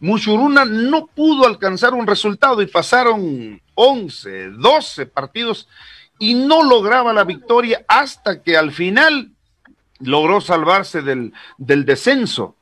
Muchurruna 0.00 0.64
no 0.64 1.06
pudo 1.06 1.46
alcanzar 1.46 1.94
un 1.94 2.08
resultado 2.08 2.60
y 2.62 2.66
pasaron 2.66 3.62
11, 3.74 4.50
12 4.50 5.06
partidos 5.06 5.68
y 6.18 6.34
no 6.34 6.64
lograba 6.64 7.12
la 7.12 7.22
victoria 7.22 7.84
hasta 7.86 8.42
que 8.42 8.56
al 8.56 8.72
final 8.72 9.30
logró 10.00 10.40
salvarse 10.40 11.02
del, 11.02 11.32
del 11.58 11.84
descenso. 11.84 12.56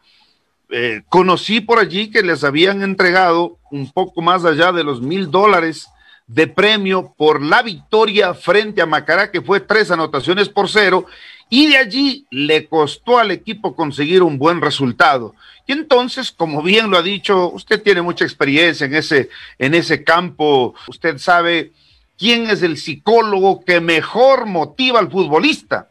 Eh, 0.68 1.04
conocí 1.08 1.62
por 1.62 1.78
allí 1.78 2.10
que 2.10 2.22
les 2.22 2.44
habían 2.44 2.82
entregado 2.82 3.56
un 3.70 3.90
poco 3.90 4.20
más 4.20 4.44
allá 4.44 4.72
de 4.72 4.84
los 4.84 5.00
mil 5.00 5.30
dólares 5.30 5.88
de 6.32 6.46
premio 6.46 7.12
por 7.16 7.42
la 7.42 7.60
victoria 7.60 8.34
frente 8.34 8.80
a 8.80 8.86
Macará, 8.86 9.32
que 9.32 9.42
fue 9.42 9.58
tres 9.58 9.90
anotaciones 9.90 10.48
por 10.48 10.68
cero, 10.68 11.06
y 11.48 11.66
de 11.66 11.76
allí 11.76 12.24
le 12.30 12.66
costó 12.66 13.18
al 13.18 13.32
equipo 13.32 13.74
conseguir 13.74 14.22
un 14.22 14.38
buen 14.38 14.60
resultado. 14.60 15.34
Y 15.66 15.72
entonces, 15.72 16.30
como 16.30 16.62
bien 16.62 16.88
lo 16.88 16.98
ha 16.98 17.02
dicho, 17.02 17.50
usted 17.50 17.82
tiene 17.82 18.00
mucha 18.00 18.24
experiencia 18.24 18.86
en 18.86 18.94
ese, 18.94 19.28
en 19.58 19.74
ese 19.74 20.04
campo, 20.04 20.74
usted 20.86 21.18
sabe 21.18 21.72
quién 22.16 22.48
es 22.48 22.62
el 22.62 22.76
psicólogo 22.76 23.64
que 23.64 23.80
mejor 23.80 24.46
motiva 24.46 25.00
al 25.00 25.10
futbolista. 25.10 25.88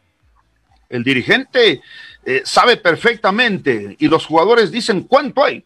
El 0.88 1.04
dirigente 1.04 1.82
eh, 2.24 2.42
sabe 2.46 2.78
perfectamente 2.78 3.94
y 3.98 4.08
los 4.08 4.24
jugadores 4.24 4.70
dicen 4.70 5.02
cuánto 5.02 5.44
hay 5.44 5.64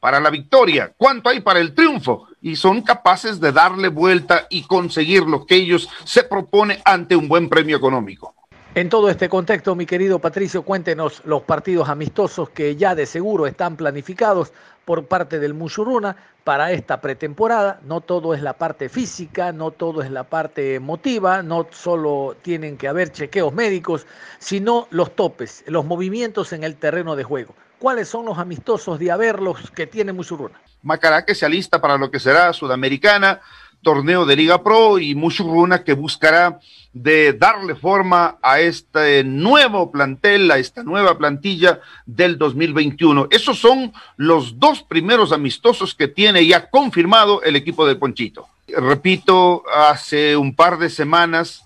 para 0.00 0.18
la 0.18 0.30
victoria, 0.30 0.92
cuánto 0.96 1.28
hay 1.28 1.40
para 1.40 1.60
el 1.60 1.74
triunfo 1.74 2.26
y 2.40 2.56
son 2.56 2.82
capaces 2.82 3.38
de 3.38 3.52
darle 3.52 3.88
vuelta 3.88 4.46
y 4.48 4.62
conseguir 4.62 5.24
lo 5.24 5.46
que 5.46 5.56
ellos 5.56 5.88
se 6.04 6.24
propone 6.24 6.80
ante 6.84 7.14
un 7.14 7.28
buen 7.28 7.48
premio 7.48 7.76
económico. 7.76 8.34
En 8.74 8.88
todo 8.88 9.10
este 9.10 9.28
contexto, 9.28 9.74
mi 9.74 9.84
querido 9.84 10.20
Patricio, 10.20 10.62
cuéntenos 10.62 11.22
los 11.24 11.42
partidos 11.42 11.88
amistosos 11.88 12.50
que 12.50 12.76
ya 12.76 12.94
de 12.94 13.04
seguro 13.04 13.48
están 13.48 13.76
planificados 13.76 14.52
por 14.84 15.06
parte 15.06 15.40
del 15.40 15.54
Mushuruna 15.54 16.16
para 16.44 16.70
esta 16.70 17.00
pretemporada. 17.00 17.80
No 17.84 18.00
todo 18.00 18.32
es 18.32 18.42
la 18.42 18.52
parte 18.54 18.88
física, 18.88 19.50
no 19.50 19.72
todo 19.72 20.02
es 20.02 20.10
la 20.12 20.22
parte 20.22 20.76
emotiva, 20.76 21.42
no 21.42 21.66
solo 21.70 22.36
tienen 22.42 22.76
que 22.76 22.86
haber 22.86 23.10
chequeos 23.10 23.52
médicos, 23.52 24.06
sino 24.38 24.86
los 24.90 25.16
topes, 25.16 25.64
los 25.66 25.84
movimientos 25.84 26.52
en 26.52 26.62
el 26.62 26.76
terreno 26.76 27.16
de 27.16 27.24
juego. 27.24 27.54
¿Cuáles 27.80 28.10
son 28.10 28.26
los 28.26 28.36
amistosos 28.36 28.98
de 28.98 29.10
haberlos 29.10 29.70
que 29.70 29.86
tiene 29.86 30.12
Mushuruna? 30.12 30.60
Macará 30.82 31.24
que 31.24 31.34
se 31.34 31.46
alista 31.46 31.80
para 31.80 31.96
lo 31.96 32.10
que 32.10 32.20
será 32.20 32.52
Sudamericana, 32.52 33.40
torneo 33.80 34.26
de 34.26 34.36
Liga 34.36 34.62
Pro 34.62 34.98
y 34.98 35.14
Mushuruna 35.14 35.82
que 35.82 35.94
buscará 35.94 36.60
de 36.92 37.32
darle 37.32 37.74
forma 37.74 38.36
a 38.42 38.60
este 38.60 39.24
nuevo 39.24 39.90
plantel, 39.90 40.50
a 40.50 40.58
esta 40.58 40.82
nueva 40.82 41.16
plantilla 41.16 41.80
del 42.04 42.36
2021. 42.36 43.28
Esos 43.30 43.58
son 43.58 43.94
los 44.18 44.58
dos 44.58 44.82
primeros 44.82 45.32
amistosos 45.32 45.94
que 45.94 46.06
tiene 46.06 46.46
ya 46.46 46.68
confirmado 46.68 47.42
el 47.42 47.56
equipo 47.56 47.86
de 47.86 47.96
Ponchito. 47.96 48.46
Repito, 48.68 49.62
hace 49.74 50.36
un 50.36 50.54
par 50.54 50.76
de 50.76 50.90
semanas 50.90 51.64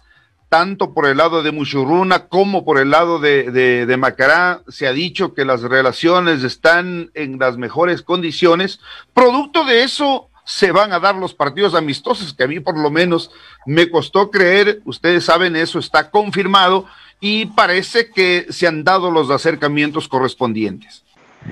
tanto 0.54 0.94
por 0.94 1.06
el 1.06 1.16
lado 1.16 1.42
de 1.42 1.50
Muchurruna 1.50 2.28
como 2.28 2.64
por 2.64 2.78
el 2.78 2.90
lado 2.90 3.18
de, 3.18 3.92
Macará, 3.98 4.62
se 4.68 4.86
ha 4.86 4.92
dicho 4.92 5.34
que 5.34 5.44
las 5.44 5.62
relaciones 5.62 6.44
están 6.44 7.10
en 7.14 7.40
las 7.40 7.56
mejores 7.56 8.02
condiciones. 8.02 8.78
Producto 9.12 9.64
de 9.64 9.82
eso, 9.82 10.28
se 10.44 10.70
van 10.70 10.92
a 10.92 11.00
dar 11.00 11.16
los 11.16 11.34
partidos 11.34 11.74
amistosos, 11.74 12.34
que 12.34 12.44
a 12.44 12.46
mí 12.46 12.60
por 12.60 12.78
lo 12.78 12.88
menos 12.88 13.32
me 13.66 13.90
costó 13.90 14.30
creer, 14.30 14.80
ustedes 14.84 15.24
saben, 15.24 15.56
eso 15.56 15.80
está 15.80 16.12
confirmado 16.12 16.86
y 17.18 17.46
parece 17.46 18.12
que 18.12 18.46
se 18.50 18.68
han 18.68 18.84
dado 18.84 19.10
los 19.10 19.30
acercamientos 19.30 20.06
correspondientes. 20.06 21.03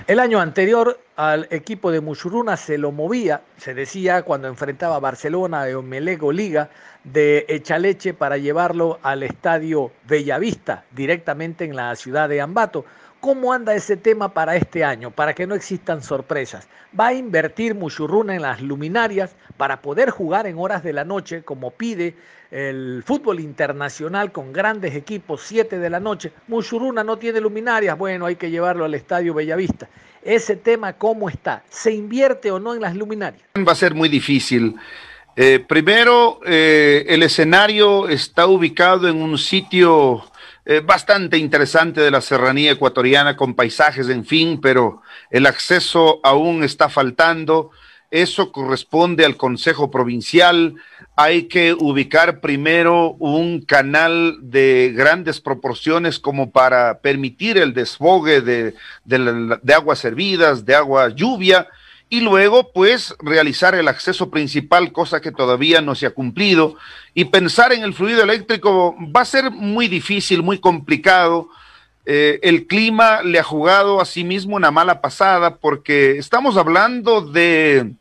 El 0.06 0.20
año 0.20 0.40
anterior 0.40 0.98
al 1.16 1.46
equipo 1.50 1.90
de 1.90 2.00
Muchuruna 2.00 2.56
se 2.56 2.78
lo 2.78 2.92
movía, 2.92 3.42
se 3.58 3.74
decía 3.74 4.22
cuando 4.22 4.48
enfrentaba 4.48 4.96
a 4.96 5.00
Barcelona 5.00 5.64
o 5.76 5.82
Melego 5.82 6.32
Liga, 6.32 6.70
de 7.04 7.44
Echaleche 7.48 8.14
para 8.14 8.38
llevarlo 8.38 8.98
al 9.02 9.22
estadio 9.22 9.92
Bellavista, 10.08 10.84
directamente 10.92 11.64
en 11.64 11.76
la 11.76 11.94
ciudad 11.94 12.30
de 12.30 12.40
Ambato. 12.40 12.86
¿Cómo 13.20 13.52
anda 13.52 13.74
ese 13.74 13.98
tema 13.98 14.32
para 14.32 14.56
este 14.56 14.82
año? 14.82 15.10
Para 15.10 15.34
que 15.34 15.46
no 15.46 15.54
existan 15.54 16.02
sorpresas. 16.02 16.66
¿Va 16.98 17.08
a 17.08 17.14
invertir 17.14 17.74
Muchurruna 17.74 18.34
en 18.34 18.42
las 18.42 18.62
luminarias 18.62 19.36
para 19.58 19.82
poder 19.82 20.08
jugar 20.08 20.46
en 20.46 20.58
horas 20.58 20.82
de 20.82 20.94
la 20.94 21.04
noche, 21.04 21.42
como 21.42 21.70
pide 21.70 22.16
el 22.52 23.02
fútbol 23.04 23.40
internacional 23.40 24.30
con 24.30 24.52
grandes 24.52 24.94
equipos, 24.94 25.42
7 25.44 25.78
de 25.78 25.90
la 25.90 25.98
noche? 25.98 26.32
Muchurruna 26.48 27.02
no 27.02 27.16
tiene 27.16 27.40
luminarias, 27.40 27.96
bueno, 27.96 28.26
hay 28.26 28.36
que 28.36 28.50
llevarlo 28.50 28.84
al 28.84 28.94
estadio 28.94 29.32
Bellavista. 29.34 29.88
Ese 30.22 30.56
tema, 30.56 30.92
¿cómo 30.92 31.28
está? 31.28 31.64
¿Se 31.70 31.92
invierte 31.92 32.50
o 32.50 32.60
no 32.60 32.74
en 32.74 32.82
las 32.82 32.94
luminarias? 32.94 33.42
Va 33.66 33.72
a 33.72 33.74
ser 33.74 33.94
muy 33.94 34.08
difícil. 34.08 34.76
Eh, 35.34 35.64
primero, 35.66 36.40
eh, 36.44 37.06
el 37.08 37.22
escenario 37.22 38.08
está 38.08 38.46
ubicado 38.46 39.08
en 39.08 39.16
un 39.16 39.38
sitio 39.38 40.22
eh, 40.64 40.80
bastante 40.84 41.38
interesante 41.38 42.02
de 42.02 42.10
la 42.10 42.20
serranía 42.20 42.72
ecuatoriana 42.72 43.36
con 43.36 43.54
paisajes, 43.54 44.08
en 44.10 44.24
fin, 44.24 44.60
pero 44.60 45.02
el 45.30 45.46
acceso 45.46 46.20
aún 46.22 46.62
está 46.62 46.88
faltando. 46.88 47.70
Eso 48.12 48.52
corresponde 48.52 49.24
al 49.24 49.38
Consejo 49.38 49.90
Provincial. 49.90 50.74
Hay 51.16 51.44
que 51.44 51.72
ubicar 51.72 52.40
primero 52.40 53.12
un 53.18 53.62
canal 53.62 54.36
de 54.42 54.92
grandes 54.94 55.40
proporciones 55.40 56.18
como 56.18 56.50
para 56.50 57.00
permitir 57.00 57.56
el 57.56 57.72
desfogue 57.72 58.42
de, 58.42 58.74
de 59.04 59.74
aguas 59.74 59.98
servidas, 59.98 60.64
de 60.66 60.74
agua 60.74 61.08
lluvia, 61.08 61.68
y 62.10 62.20
luego 62.20 62.70
pues 62.74 63.16
realizar 63.20 63.74
el 63.74 63.88
acceso 63.88 64.30
principal, 64.30 64.92
cosa 64.92 65.22
que 65.22 65.32
todavía 65.32 65.80
no 65.80 65.94
se 65.94 66.04
ha 66.04 66.10
cumplido, 66.10 66.76
y 67.14 67.24
pensar 67.24 67.72
en 67.72 67.82
el 67.82 67.94
fluido 67.94 68.22
eléctrico 68.22 68.94
va 69.16 69.22
a 69.22 69.24
ser 69.24 69.50
muy 69.50 69.88
difícil, 69.88 70.42
muy 70.42 70.58
complicado 70.58 71.48
eh, 72.04 72.40
el 72.42 72.66
clima 72.66 73.22
le 73.22 73.38
ha 73.38 73.44
jugado 73.44 74.00
a 74.00 74.04
sí 74.04 74.24
mismo 74.24 74.56
una 74.56 74.72
mala 74.72 75.00
pasada 75.00 75.56
porque 75.58 76.18
estamos 76.18 76.56
hablando 76.56 77.20
de 77.20 77.92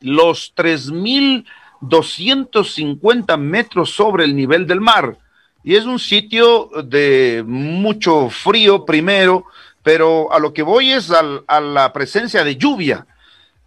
los 0.00 0.54
3.250 0.54 3.38
metros 3.38 3.90
sobre 3.90 4.24
el 4.24 4.36
nivel 4.36 4.66
del 4.66 4.80
mar. 4.80 5.18
Y 5.64 5.74
es 5.74 5.84
un 5.84 5.98
sitio 5.98 6.70
de 6.84 7.44
mucho 7.46 8.30
frío 8.30 8.84
primero, 8.84 9.46
pero 9.82 10.32
a 10.32 10.38
lo 10.38 10.52
que 10.52 10.62
voy 10.62 10.92
es 10.92 11.10
a 11.10 11.60
la 11.60 11.92
presencia 11.92 12.44
de 12.44 12.56
lluvia. 12.56 13.06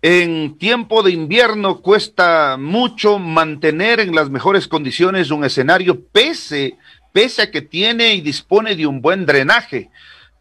En 0.01 0.57
tiempo 0.57 1.03
de 1.03 1.12
invierno 1.12 1.81
cuesta 1.81 2.55
mucho 2.57 3.19
mantener 3.19 4.00
en 4.00 4.15
las 4.15 4.29
mejores 4.29 4.69
condiciones 4.69 5.29
un 5.29 5.43
escenario 5.43 6.01
pese 6.01 6.77
pese 7.12 7.43
a 7.43 7.51
que 7.51 7.62
tiene 7.62 8.13
y 8.13 8.21
dispone 8.21 8.75
de 8.75 8.88
un 8.88 9.01
buen 9.01 9.25
drenaje. 9.25 9.89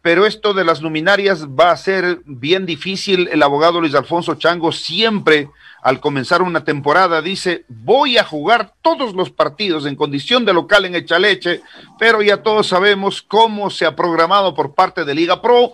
Pero 0.01 0.25
esto 0.25 0.53
de 0.53 0.63
las 0.63 0.81
luminarias 0.81 1.45
va 1.47 1.71
a 1.71 1.77
ser 1.77 2.21
bien 2.25 2.65
difícil. 2.65 3.27
El 3.31 3.43
abogado 3.43 3.81
Luis 3.81 3.95
Alfonso 3.95 4.35
Chango 4.35 4.71
siempre, 4.71 5.49
al 5.81 5.99
comenzar 5.99 6.41
una 6.41 6.63
temporada, 6.63 7.21
dice, 7.21 7.65
voy 7.67 8.17
a 8.17 8.23
jugar 8.23 8.73
todos 8.81 9.13
los 9.13 9.29
partidos 9.29 9.85
en 9.85 9.95
condición 9.95 10.45
de 10.45 10.53
local 10.53 10.85
en 10.85 10.95
Echaleche, 10.95 11.61
pero 11.97 12.21
ya 12.21 12.37
todos 12.37 12.67
sabemos 12.67 13.21
cómo 13.21 13.69
se 13.69 13.85
ha 13.85 13.95
programado 13.95 14.55
por 14.55 14.73
parte 14.73 15.03
de 15.03 15.15
Liga 15.15 15.41
Pro 15.41 15.73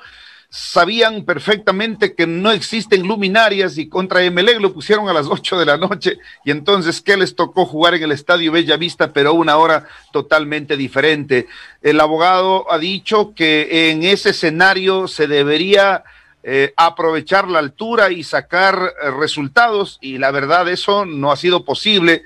sabían 0.55 1.25
perfectamente 1.25 2.15
que 2.15 2.25
no 2.25 2.49
existen 2.49 3.05
luminarias 3.05 3.77
y 3.77 3.89
contra 3.89 4.23
Emelec 4.23 4.61
lo 4.61 4.73
pusieron 4.73 5.09
a 5.09 5.13
las 5.13 5.27
8 5.27 5.59
de 5.59 5.65
la 5.65 5.75
noche 5.75 6.17
y 6.45 6.51
entonces 6.51 7.01
¿qué 7.01 7.17
les 7.17 7.35
tocó 7.35 7.65
jugar 7.65 7.95
en 7.95 8.03
el 8.03 8.13
Estadio 8.13 8.53
Bella 8.53 8.77
Vista 8.77 9.11
pero 9.11 9.33
una 9.33 9.57
hora 9.57 9.85
totalmente 10.13 10.77
diferente? 10.77 11.47
El 11.81 11.99
abogado 11.99 12.71
ha 12.71 12.77
dicho 12.77 13.33
que 13.35 13.91
en 13.91 14.03
ese 14.03 14.29
escenario 14.29 15.09
se 15.09 15.27
debería 15.27 16.05
eh, 16.41 16.73
aprovechar 16.77 17.49
la 17.49 17.59
altura 17.59 18.11
y 18.11 18.23
sacar 18.23 18.93
eh, 19.03 19.11
resultados 19.11 19.97
y 19.99 20.19
la 20.19 20.31
verdad 20.31 20.69
eso 20.69 21.05
no 21.05 21.33
ha 21.33 21.35
sido 21.35 21.65
posible. 21.65 22.23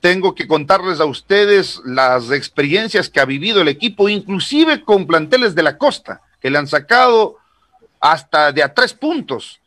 Tengo 0.00 0.34
que 0.34 0.48
contarles 0.48 1.00
a 1.00 1.04
ustedes 1.04 1.82
las 1.84 2.30
experiencias 2.30 3.10
que 3.10 3.20
ha 3.20 3.26
vivido 3.26 3.60
el 3.60 3.68
equipo, 3.68 4.08
inclusive 4.08 4.84
con 4.84 5.06
planteles 5.06 5.54
de 5.54 5.64
la 5.64 5.76
costa, 5.76 6.22
que 6.40 6.48
le 6.48 6.56
han 6.56 6.68
sacado 6.68 7.36
hasta 8.00 8.52
de 8.52 8.62
a 8.62 8.72
tres 8.72 8.94
puntos. 8.94 9.60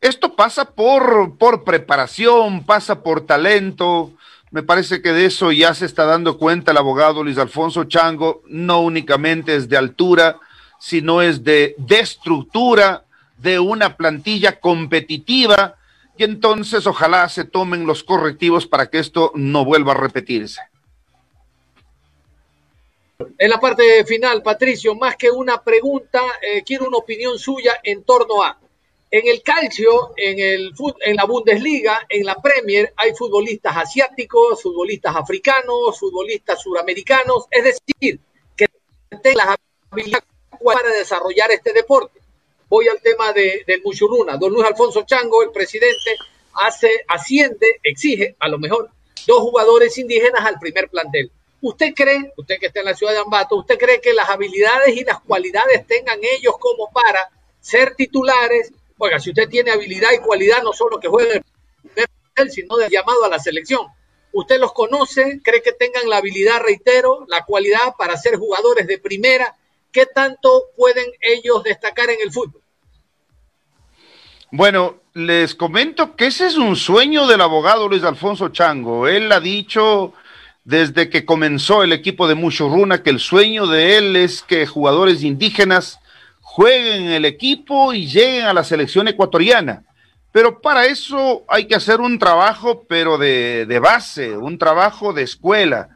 Esto 0.00 0.36
pasa 0.36 0.66
por, 0.66 1.36
por 1.38 1.64
preparación, 1.64 2.64
pasa 2.64 3.02
por 3.02 3.22
talento. 3.22 4.12
Me 4.50 4.62
parece 4.62 5.00
que 5.00 5.12
de 5.12 5.26
eso 5.26 5.50
ya 5.50 5.72
se 5.74 5.86
está 5.86 6.04
dando 6.04 6.36
cuenta 6.36 6.72
el 6.72 6.76
abogado 6.76 7.24
Luis 7.24 7.38
Alfonso 7.38 7.84
Chango. 7.84 8.42
No 8.46 8.80
únicamente 8.80 9.56
es 9.56 9.68
de 9.68 9.78
altura, 9.78 10.38
sino 10.78 11.22
es 11.22 11.42
de, 11.42 11.74
de 11.78 12.00
estructura, 12.00 13.04
de 13.38 13.58
una 13.58 13.96
plantilla 13.96 14.60
competitiva. 14.60 15.76
Y 16.18 16.24
entonces 16.24 16.86
ojalá 16.86 17.28
se 17.28 17.44
tomen 17.44 17.86
los 17.86 18.04
correctivos 18.04 18.66
para 18.66 18.90
que 18.90 18.98
esto 18.98 19.32
no 19.34 19.64
vuelva 19.64 19.92
a 19.92 19.96
repetirse. 19.96 20.60
En 23.16 23.48
la 23.48 23.60
parte 23.60 24.04
final, 24.04 24.42
Patricio, 24.42 24.94
más 24.96 25.16
que 25.16 25.30
una 25.30 25.62
pregunta, 25.62 26.20
eh, 26.42 26.64
quiero 26.64 26.88
una 26.88 26.98
opinión 26.98 27.38
suya 27.38 27.78
en 27.82 28.02
torno 28.02 28.42
a, 28.42 28.58
en 29.08 29.28
el 29.28 29.40
calcio, 29.42 30.12
en, 30.16 30.40
el, 30.40 30.72
en 31.00 31.14
la 31.14 31.24
Bundesliga, 31.24 32.06
en 32.08 32.26
la 32.26 32.34
Premier, 32.34 32.92
hay 32.96 33.14
futbolistas 33.14 33.76
asiáticos, 33.76 34.60
futbolistas 34.60 35.14
africanos, 35.14 35.98
futbolistas 35.98 36.60
suramericanos, 36.60 37.44
es 37.52 37.64
decir, 37.64 38.18
que 38.56 38.66
tengan 39.22 39.46
las 39.46 39.56
habilidades 39.90 40.26
para 40.64 40.88
desarrollar 40.90 41.52
este 41.52 41.72
deporte. 41.72 42.18
Voy 42.68 42.88
al 42.88 43.00
tema 43.00 43.32
de, 43.32 43.62
del 43.64 43.80
Muchurruna. 43.84 44.36
Don 44.36 44.52
Luis 44.52 44.66
Alfonso 44.66 45.04
Chango, 45.06 45.44
el 45.44 45.52
presidente, 45.52 46.16
hace, 46.54 47.04
asciende, 47.06 47.78
exige 47.84 48.34
a 48.40 48.48
lo 48.48 48.58
mejor 48.58 48.90
dos 49.24 49.38
jugadores 49.38 49.96
indígenas 49.98 50.44
al 50.44 50.58
primer 50.58 50.88
plantel 50.88 51.30
¿Usted 51.64 51.94
cree, 51.96 52.30
usted 52.36 52.58
que 52.60 52.66
está 52.66 52.80
en 52.80 52.84
la 52.84 52.94
ciudad 52.94 53.14
de 53.14 53.20
Ambato, 53.20 53.56
usted 53.56 53.78
cree 53.78 53.98
que 53.98 54.12
las 54.12 54.28
habilidades 54.28 54.94
y 54.94 55.02
las 55.02 55.20
cualidades 55.20 55.86
tengan 55.86 56.18
ellos 56.22 56.56
como 56.60 56.90
para 56.92 57.26
ser 57.58 57.94
titulares? 57.94 58.70
Oiga, 58.98 59.18
si 59.18 59.30
usted 59.30 59.48
tiene 59.48 59.70
habilidad 59.70 60.10
y 60.12 60.18
cualidad, 60.18 60.62
no 60.62 60.74
solo 60.74 61.00
que 61.00 61.08
juegue 61.08 61.40
el 62.36 62.50
sino 62.50 62.76
de 62.76 62.90
llamado 62.90 63.24
a 63.24 63.30
la 63.30 63.38
selección. 63.38 63.86
¿Usted 64.32 64.60
los 64.60 64.74
conoce? 64.74 65.40
¿Cree 65.42 65.62
que 65.62 65.72
tengan 65.72 66.06
la 66.10 66.18
habilidad, 66.18 66.60
reitero, 66.60 67.24
la 67.28 67.46
cualidad 67.46 67.94
para 67.96 68.18
ser 68.18 68.36
jugadores 68.36 68.86
de 68.86 68.98
primera? 68.98 69.56
¿Qué 69.90 70.04
tanto 70.04 70.64
pueden 70.76 71.06
ellos 71.18 71.62
destacar 71.62 72.10
en 72.10 72.20
el 72.20 72.30
fútbol? 72.30 72.60
Bueno, 74.50 74.96
les 75.14 75.54
comento 75.54 76.14
que 76.14 76.26
ese 76.26 76.46
es 76.46 76.58
un 76.58 76.76
sueño 76.76 77.26
del 77.26 77.40
abogado 77.40 77.88
Luis 77.88 78.04
Alfonso 78.04 78.50
Chango. 78.50 79.08
Él 79.08 79.32
ha 79.32 79.40
dicho 79.40 80.12
desde 80.64 81.10
que 81.10 81.26
comenzó 81.26 81.82
el 81.82 81.92
equipo 81.92 82.26
de 82.26 82.34
Muchurruna 82.34 83.02
que 83.02 83.10
el 83.10 83.20
sueño 83.20 83.66
de 83.66 83.98
él 83.98 84.16
es 84.16 84.42
que 84.42 84.66
jugadores 84.66 85.22
indígenas 85.22 86.00
jueguen 86.40 87.04
en 87.04 87.10
el 87.10 87.24
equipo 87.26 87.92
y 87.92 88.06
lleguen 88.06 88.46
a 88.46 88.54
la 88.54 88.64
selección 88.64 89.06
ecuatoriana. 89.08 89.84
Pero 90.32 90.60
para 90.60 90.86
eso 90.86 91.44
hay 91.48 91.66
que 91.66 91.74
hacer 91.74 92.00
un 92.00 92.18
trabajo, 92.18 92.84
pero 92.88 93.18
de, 93.18 93.66
de 93.66 93.78
base, 93.78 94.36
un 94.36 94.58
trabajo 94.58 95.12
de 95.12 95.22
escuela. 95.22 95.90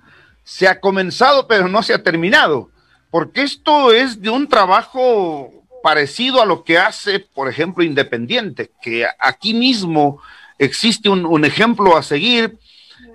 Se 0.44 0.68
ha 0.68 0.80
comenzado, 0.80 1.48
pero 1.48 1.68
no 1.68 1.82
se 1.82 1.94
ha 1.94 2.02
terminado, 2.02 2.70
porque 3.10 3.42
esto 3.42 3.92
es 3.92 4.20
de 4.20 4.30
un 4.30 4.48
trabajo 4.48 5.50
parecido 5.82 6.42
a 6.42 6.46
lo 6.46 6.62
que 6.62 6.78
hace, 6.78 7.20
por 7.20 7.48
ejemplo, 7.48 7.82
Independiente, 7.82 8.70
que 8.82 9.06
aquí 9.18 9.54
mismo 9.54 10.20
existe 10.58 11.08
un, 11.08 11.24
un 11.24 11.44
ejemplo 11.44 11.96
a 11.96 12.02
seguir 12.02 12.58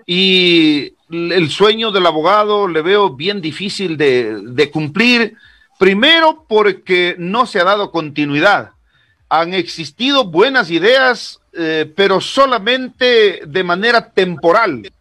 y 0.05 0.93
el 1.09 1.49
sueño 1.49 1.91
del 1.91 2.05
abogado 2.05 2.67
le 2.67 2.81
veo 2.81 3.11
bien 3.11 3.41
difícil 3.41 3.97
de, 3.97 4.69
cumplir, 4.71 5.35
primero 5.77 6.45
porque 6.47 7.15
no 7.17 7.45
se 7.45 7.59
ha 7.59 7.63
dado 7.63 7.91
continuidad. 7.91 8.71
Han 9.29 9.53
existido 9.53 10.25
buenas 10.25 10.71
ideas, 10.71 11.39
eh, 11.53 11.91
pero 11.95 12.21
solamente 12.21 13.41
de 13.45 13.63
manera 13.63 14.09
temporal. 14.09 14.91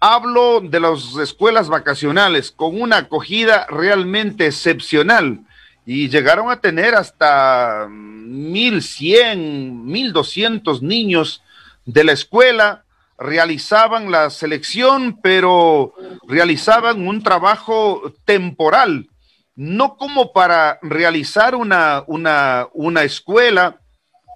Hablo 0.00 0.60
de 0.60 0.80
las 0.80 1.16
escuelas 1.16 1.68
vacacionales 1.68 2.50
con 2.50 2.80
una 2.80 2.98
acogida 2.98 3.66
realmente 3.68 4.46
excepcional 4.46 5.40
y 5.84 6.08
llegaron 6.08 6.50
a 6.50 6.60
tener 6.60 6.94
hasta 6.94 7.86
1100, 7.90 9.84
1200 9.86 10.82
niños 10.82 11.42
de 11.84 12.04
la 12.04 12.12
escuela 12.12 12.84
realizaban 13.20 14.10
la 14.10 14.30
selección, 14.30 15.20
pero 15.22 15.92
realizaban 16.26 17.06
un 17.06 17.22
trabajo 17.22 18.14
temporal, 18.24 19.10
no 19.54 19.96
como 19.96 20.32
para 20.32 20.78
realizar 20.80 21.54
una, 21.54 22.02
una, 22.06 22.66
una 22.72 23.02
escuela, 23.04 23.78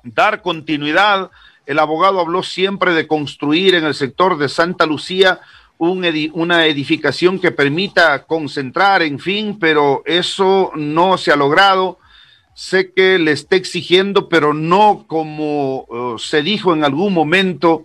dar 0.02 0.42
continuidad. 0.42 1.30
El 1.64 1.78
abogado 1.78 2.20
habló 2.20 2.42
siempre 2.42 2.92
de 2.92 3.06
construir 3.06 3.74
en 3.74 3.84
el 3.84 3.94
sector 3.94 4.36
de 4.36 4.50
Santa 4.50 4.84
Lucía 4.84 5.40
una 5.78 6.66
edificación 6.66 7.38
que 7.38 7.50
permita 7.52 8.24
concentrar, 8.24 9.02
en 9.02 9.18
fin, 9.18 9.58
pero 9.58 10.02
eso 10.04 10.70
no 10.74 11.16
se 11.16 11.32
ha 11.32 11.36
logrado. 11.36 11.98
Sé 12.54 12.92
que 12.92 13.18
le 13.18 13.32
está 13.32 13.56
exigiendo, 13.56 14.28
pero 14.28 14.54
no 14.54 15.06
como 15.08 15.84
uh, 15.88 16.18
se 16.18 16.42
dijo 16.42 16.72
en 16.72 16.84
algún 16.84 17.12
momento, 17.12 17.84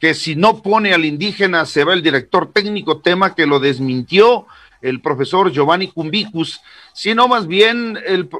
que 0.00 0.14
si 0.14 0.34
no 0.34 0.62
pone 0.62 0.94
al 0.94 1.04
indígena 1.04 1.66
se 1.66 1.84
va 1.84 1.92
el 1.92 2.02
director 2.02 2.52
técnico, 2.52 2.98
tema 3.00 3.34
que 3.34 3.46
lo 3.46 3.60
desmintió 3.60 4.46
el 4.80 5.00
profesor 5.00 5.52
Giovanni 5.52 5.88
Cumbicus, 5.88 6.62
sino 6.94 7.28
más 7.28 7.46
bien 7.46 7.98
el, 8.06 8.30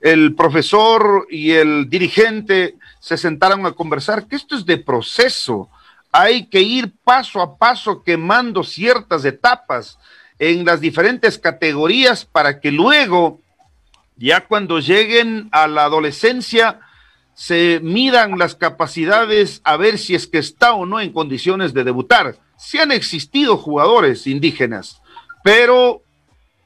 el, 0.00 0.34
profesor 0.36 1.26
y 1.28 1.50
el 1.50 1.90
dirigente 1.90 2.76
se 3.00 3.16
sentaron 3.16 3.66
a 3.66 3.72
conversar, 3.72 4.28
que 4.28 4.36
esto 4.36 4.56
es 4.56 4.64
de 4.64 4.78
proceso, 4.78 5.68
hay 6.12 6.46
que 6.46 6.60
ir 6.60 6.92
paso 7.02 7.40
a 7.40 7.56
paso 7.56 8.04
quemando 8.04 8.62
ciertas 8.62 9.24
etapas 9.24 9.98
en 10.38 10.64
las 10.64 10.80
diferentes 10.80 11.36
categorías 11.36 12.24
para 12.24 12.60
que 12.60 12.70
luego, 12.70 13.40
ya 14.16 14.46
cuando 14.46 14.78
lleguen 14.78 15.48
a 15.50 15.66
la 15.66 15.84
adolescencia, 15.84 16.80
se 17.38 17.78
midan 17.84 18.36
las 18.36 18.56
capacidades 18.56 19.60
a 19.62 19.76
ver 19.76 19.98
si 19.98 20.16
es 20.16 20.26
que 20.26 20.38
está 20.38 20.72
o 20.72 20.86
no 20.86 20.98
en 20.98 21.12
condiciones 21.12 21.72
de 21.72 21.84
debutar. 21.84 22.34
Si 22.56 22.78
han 22.78 22.90
existido 22.90 23.56
jugadores 23.56 24.26
indígenas, 24.26 25.00
pero 25.44 26.02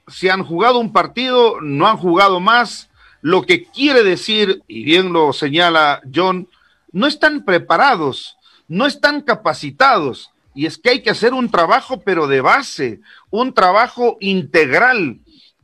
si 0.09 0.31
han 0.31 0.43
jugado 0.43 0.79
un 0.79 0.91
partido, 0.91 1.61
no 1.61 1.87
han 1.87 1.99
jugado 1.99 2.41
más, 2.41 2.89
lo 3.21 3.43
que 3.43 3.67
quiere 3.67 4.03
decir, 4.03 4.63
y 4.67 4.85
bien 4.85 5.13
lo 5.13 5.35
señala 5.35 6.01
John, 6.13 6.49
no 6.91 7.07
están 7.07 7.45
preparados, 7.45 8.39
no 8.67 8.87
están 8.87 9.21
capacitados. 9.21 10.31
Y 10.55 10.65
es 10.65 10.79
que 10.79 10.89
hay 10.89 11.03
que 11.03 11.11
hacer 11.11 11.35
un 11.35 11.51
trabajo, 11.51 12.01
pero 12.01 12.29
de 12.29 12.41
base, 12.41 13.01
un 13.29 13.53
trabajo 13.53 14.17
integral, 14.21 15.21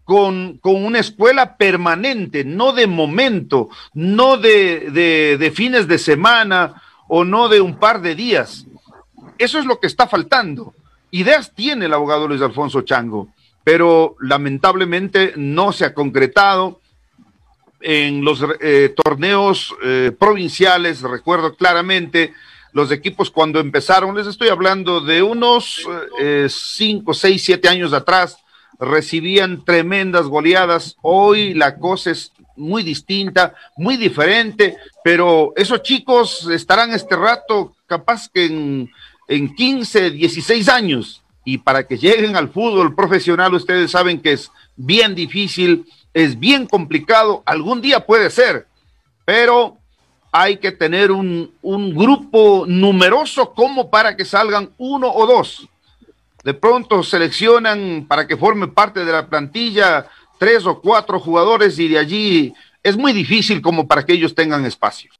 con, 0.08 0.58
una 0.62 1.00
escuela 1.00 1.58
permanente, 1.58 2.42
no 2.42 2.72
de 2.72 2.86
momento, 2.86 3.68
no 3.92 4.38
de, 4.38 5.36
de 5.38 5.50
fines 5.50 5.86
de 5.86 5.98
semana 5.98 6.80
o 7.08 7.24
no 7.24 7.50
de 7.50 7.60
un 7.60 7.78
par 7.78 8.00
de 8.00 8.14
días. 8.14 8.64
Eso 9.36 9.58
es 9.58 9.66
lo 9.66 9.78
que 9.80 9.86
está 9.86 10.08
faltando. 10.08 10.72
Ideas 11.10 11.52
tiene 11.54 11.84
el 11.84 11.92
abogado 11.92 12.26
Luis 12.26 12.40
Alfonso 12.40 12.80
Chango, 12.80 13.28
pero 13.64 14.16
lamentablemente 14.18 15.34
no 15.36 15.72
se 15.72 15.84
ha 15.84 15.92
concretado 15.92 16.80
en 17.82 18.24
los 18.24 18.42
eh, 18.60 18.94
torneos 19.04 19.74
eh, 19.84 20.10
provinciales, 20.18 21.02
recuerdo 21.02 21.54
claramente, 21.54 22.32
los 22.72 22.90
equipos 22.90 23.30
cuando 23.30 23.60
empezaron, 23.60 24.16
les 24.16 24.26
estoy 24.26 24.48
hablando 24.48 25.02
de 25.02 25.22
unos 25.22 25.86
eh, 26.18 26.46
cinco, 26.48 27.12
seis, 27.12 27.42
siete 27.44 27.68
años 27.68 27.92
atrás, 27.92 28.38
recibían 28.78 29.64
tremendas 29.64 30.26
goleadas. 30.26 30.96
Hoy 31.02 31.54
la 31.54 31.78
cosa 31.78 32.10
es 32.10 32.32
muy 32.56 32.82
distinta, 32.82 33.54
muy 33.76 33.96
diferente, 33.96 34.76
pero 35.02 35.52
esos 35.56 35.82
chicos 35.82 36.48
estarán 36.50 36.92
este 36.92 37.16
rato 37.16 37.74
capaz 37.86 38.28
que 38.28 38.46
en, 38.46 38.90
en 39.28 39.54
15, 39.54 40.10
16 40.10 40.68
años. 40.68 41.22
Y 41.44 41.58
para 41.58 41.86
que 41.86 41.96
lleguen 41.96 42.36
al 42.36 42.50
fútbol 42.50 42.94
profesional, 42.94 43.54
ustedes 43.54 43.90
saben 43.90 44.20
que 44.20 44.32
es 44.32 44.50
bien 44.76 45.14
difícil, 45.14 45.86
es 46.12 46.38
bien 46.38 46.66
complicado, 46.66 47.42
algún 47.46 47.80
día 47.80 48.04
puede 48.04 48.28
ser, 48.30 48.66
pero 49.24 49.78
hay 50.30 50.58
que 50.58 50.72
tener 50.72 51.10
un, 51.10 51.52
un 51.62 51.94
grupo 51.94 52.64
numeroso 52.66 53.54
como 53.54 53.88
para 53.88 54.14
que 54.14 54.26
salgan 54.26 54.70
uno 54.76 55.10
o 55.10 55.26
dos 55.26 55.68
de 56.48 56.54
pronto 56.54 57.02
seleccionan 57.02 58.06
para 58.08 58.26
que 58.26 58.34
forme 58.34 58.68
parte 58.68 59.04
de 59.04 59.12
la 59.12 59.28
plantilla 59.28 60.06
tres 60.38 60.64
o 60.64 60.80
cuatro 60.80 61.20
jugadores 61.20 61.78
y 61.78 61.88
de 61.88 61.98
allí 61.98 62.54
es 62.82 62.96
muy 62.96 63.12
difícil 63.12 63.60
como 63.60 63.86
para 63.86 64.02
que 64.02 64.14
ellos 64.14 64.34
tengan 64.34 64.64
espacio. 64.64 65.10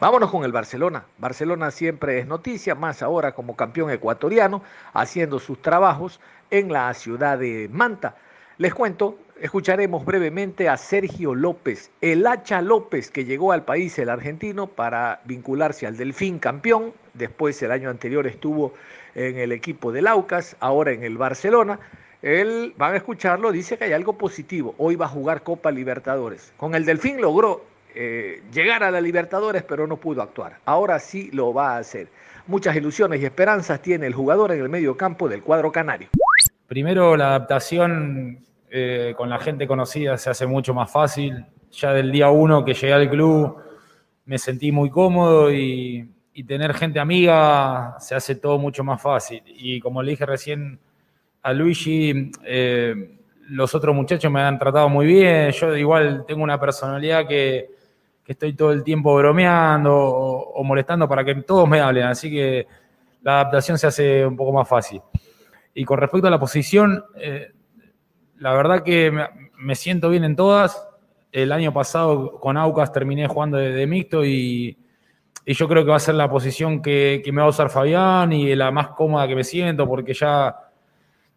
Vámonos 0.00 0.30
con 0.30 0.44
el 0.44 0.52
Barcelona. 0.52 1.04
Barcelona 1.18 1.70
siempre 1.70 2.20
es 2.20 2.26
noticia, 2.26 2.74
más 2.74 3.02
ahora 3.02 3.34
como 3.34 3.54
campeón 3.54 3.90
ecuatoriano, 3.90 4.62
haciendo 4.94 5.38
sus 5.40 5.60
trabajos 5.60 6.18
en 6.50 6.72
la 6.72 6.94
ciudad 6.94 7.36
de 7.36 7.68
Manta. 7.70 8.16
Les 8.58 8.74
cuento, 8.74 9.18
escucharemos 9.40 10.04
brevemente 10.04 10.68
a 10.68 10.76
Sergio 10.76 11.34
López, 11.34 11.90
el 12.02 12.26
hacha 12.26 12.60
López 12.60 13.10
que 13.10 13.24
llegó 13.24 13.52
al 13.52 13.64
país, 13.64 13.98
el 13.98 14.10
argentino, 14.10 14.66
para 14.66 15.22
vincularse 15.24 15.86
al 15.86 15.96
Delfín 15.96 16.38
campeón. 16.38 16.92
Después 17.14 17.62
el 17.62 17.70
año 17.72 17.88
anterior 17.88 18.26
estuvo 18.26 18.74
en 19.14 19.38
el 19.38 19.52
equipo 19.52 19.90
del 19.90 20.06
Aucas, 20.06 20.54
ahora 20.60 20.92
en 20.92 21.02
el 21.02 21.16
Barcelona. 21.16 21.80
Él, 22.20 22.74
van 22.76 22.92
a 22.92 22.98
escucharlo, 22.98 23.52
dice 23.52 23.78
que 23.78 23.84
hay 23.84 23.94
algo 23.94 24.18
positivo. 24.18 24.74
Hoy 24.76 24.96
va 24.96 25.06
a 25.06 25.08
jugar 25.08 25.42
Copa 25.42 25.70
Libertadores. 25.70 26.52
Con 26.58 26.74
el 26.74 26.84
Delfín 26.84 27.20
logró 27.20 27.64
eh, 27.94 28.42
llegar 28.52 28.84
a 28.84 28.90
la 28.90 29.00
Libertadores, 29.00 29.62
pero 29.62 29.86
no 29.86 29.96
pudo 29.96 30.20
actuar. 30.20 30.58
Ahora 30.66 30.98
sí 30.98 31.30
lo 31.32 31.54
va 31.54 31.74
a 31.74 31.78
hacer. 31.78 32.08
Muchas 32.46 32.76
ilusiones 32.76 33.20
y 33.20 33.24
esperanzas 33.24 33.80
tiene 33.80 34.06
el 34.06 34.14
jugador 34.14 34.52
en 34.52 34.60
el 34.60 34.68
medio 34.68 34.96
campo 34.96 35.28
del 35.28 35.42
cuadro 35.42 35.72
canario. 35.72 36.08
Primero, 36.72 37.18
la 37.18 37.26
adaptación 37.26 38.46
eh, 38.70 39.12
con 39.14 39.28
la 39.28 39.38
gente 39.38 39.66
conocida 39.66 40.16
se 40.16 40.30
hace 40.30 40.46
mucho 40.46 40.72
más 40.72 40.90
fácil. 40.90 41.44
Ya 41.70 41.92
del 41.92 42.10
día 42.10 42.30
uno 42.30 42.64
que 42.64 42.72
llegué 42.72 42.94
al 42.94 43.10
club 43.10 43.58
me 44.24 44.38
sentí 44.38 44.72
muy 44.72 44.88
cómodo 44.88 45.52
y 45.52 46.08
tener 46.46 46.72
gente 46.72 46.98
amiga 46.98 47.96
se 47.98 48.14
hace 48.14 48.36
todo 48.36 48.56
mucho 48.56 48.82
más 48.84 49.02
fácil. 49.02 49.42
Y 49.48 49.80
como 49.80 50.02
le 50.02 50.12
dije 50.12 50.24
recién 50.24 50.80
a 51.42 51.52
Luigi, 51.52 52.30
eh, 52.42 53.18
los 53.50 53.74
otros 53.74 53.94
muchachos 53.94 54.32
me 54.32 54.40
han 54.40 54.58
tratado 54.58 54.88
muy 54.88 55.04
bien. 55.04 55.50
Yo 55.50 55.76
igual 55.76 56.24
tengo 56.26 56.42
una 56.42 56.58
personalidad 56.58 57.28
que, 57.28 57.68
estoy 58.26 58.54
todo 58.54 58.72
el 58.72 58.82
tiempo 58.82 59.14
bromeando 59.14 59.94
o, 59.94 60.64
molestando 60.64 61.06
para 61.06 61.22
que 61.22 61.34
todos 61.34 61.68
me 61.68 61.80
hablen. 61.80 62.04
Así 62.04 62.30
que 62.30 62.66
la 63.20 63.42
adaptación 63.42 63.76
se 63.76 63.88
hace 63.88 64.24
un 64.24 64.38
poco 64.38 64.54
más 64.54 64.66
fácil. 64.66 65.02
Y 65.74 65.84
con 65.84 65.98
respecto 65.98 66.26
a 66.26 66.30
la 66.30 66.38
posición, 66.38 67.04
eh, 67.16 67.52
la 68.38 68.52
verdad 68.54 68.82
que 68.82 69.12
me, 69.56 69.74
siento 69.74 70.10
bien 70.10 70.24
en 70.24 70.36
todas. 70.36 70.88
El 71.30 71.52
año 71.52 71.72
pasado 71.72 72.38
con 72.40 72.56
Aucas 72.56 72.92
terminé 72.92 73.26
jugando 73.26 73.56
de 73.56 73.86
mixto 73.86 74.24
y, 74.24 74.76
yo 75.44 75.66
creo 75.66 75.84
que 75.84 75.90
va 75.90 75.96
a 75.96 76.00
ser 76.00 76.14
la 76.14 76.30
posición 76.30 76.80
que, 76.82 77.22
me 77.32 77.40
va 77.40 77.46
a 77.46 77.50
usar 77.50 77.68
Fabián 77.68 78.32
y 78.32 78.54
la 78.54 78.70
más 78.70 78.88
cómoda 78.88 79.26
que 79.26 79.34
me 79.34 79.42
siento, 79.42 79.88
porque 79.88 80.14
ya 80.14 80.54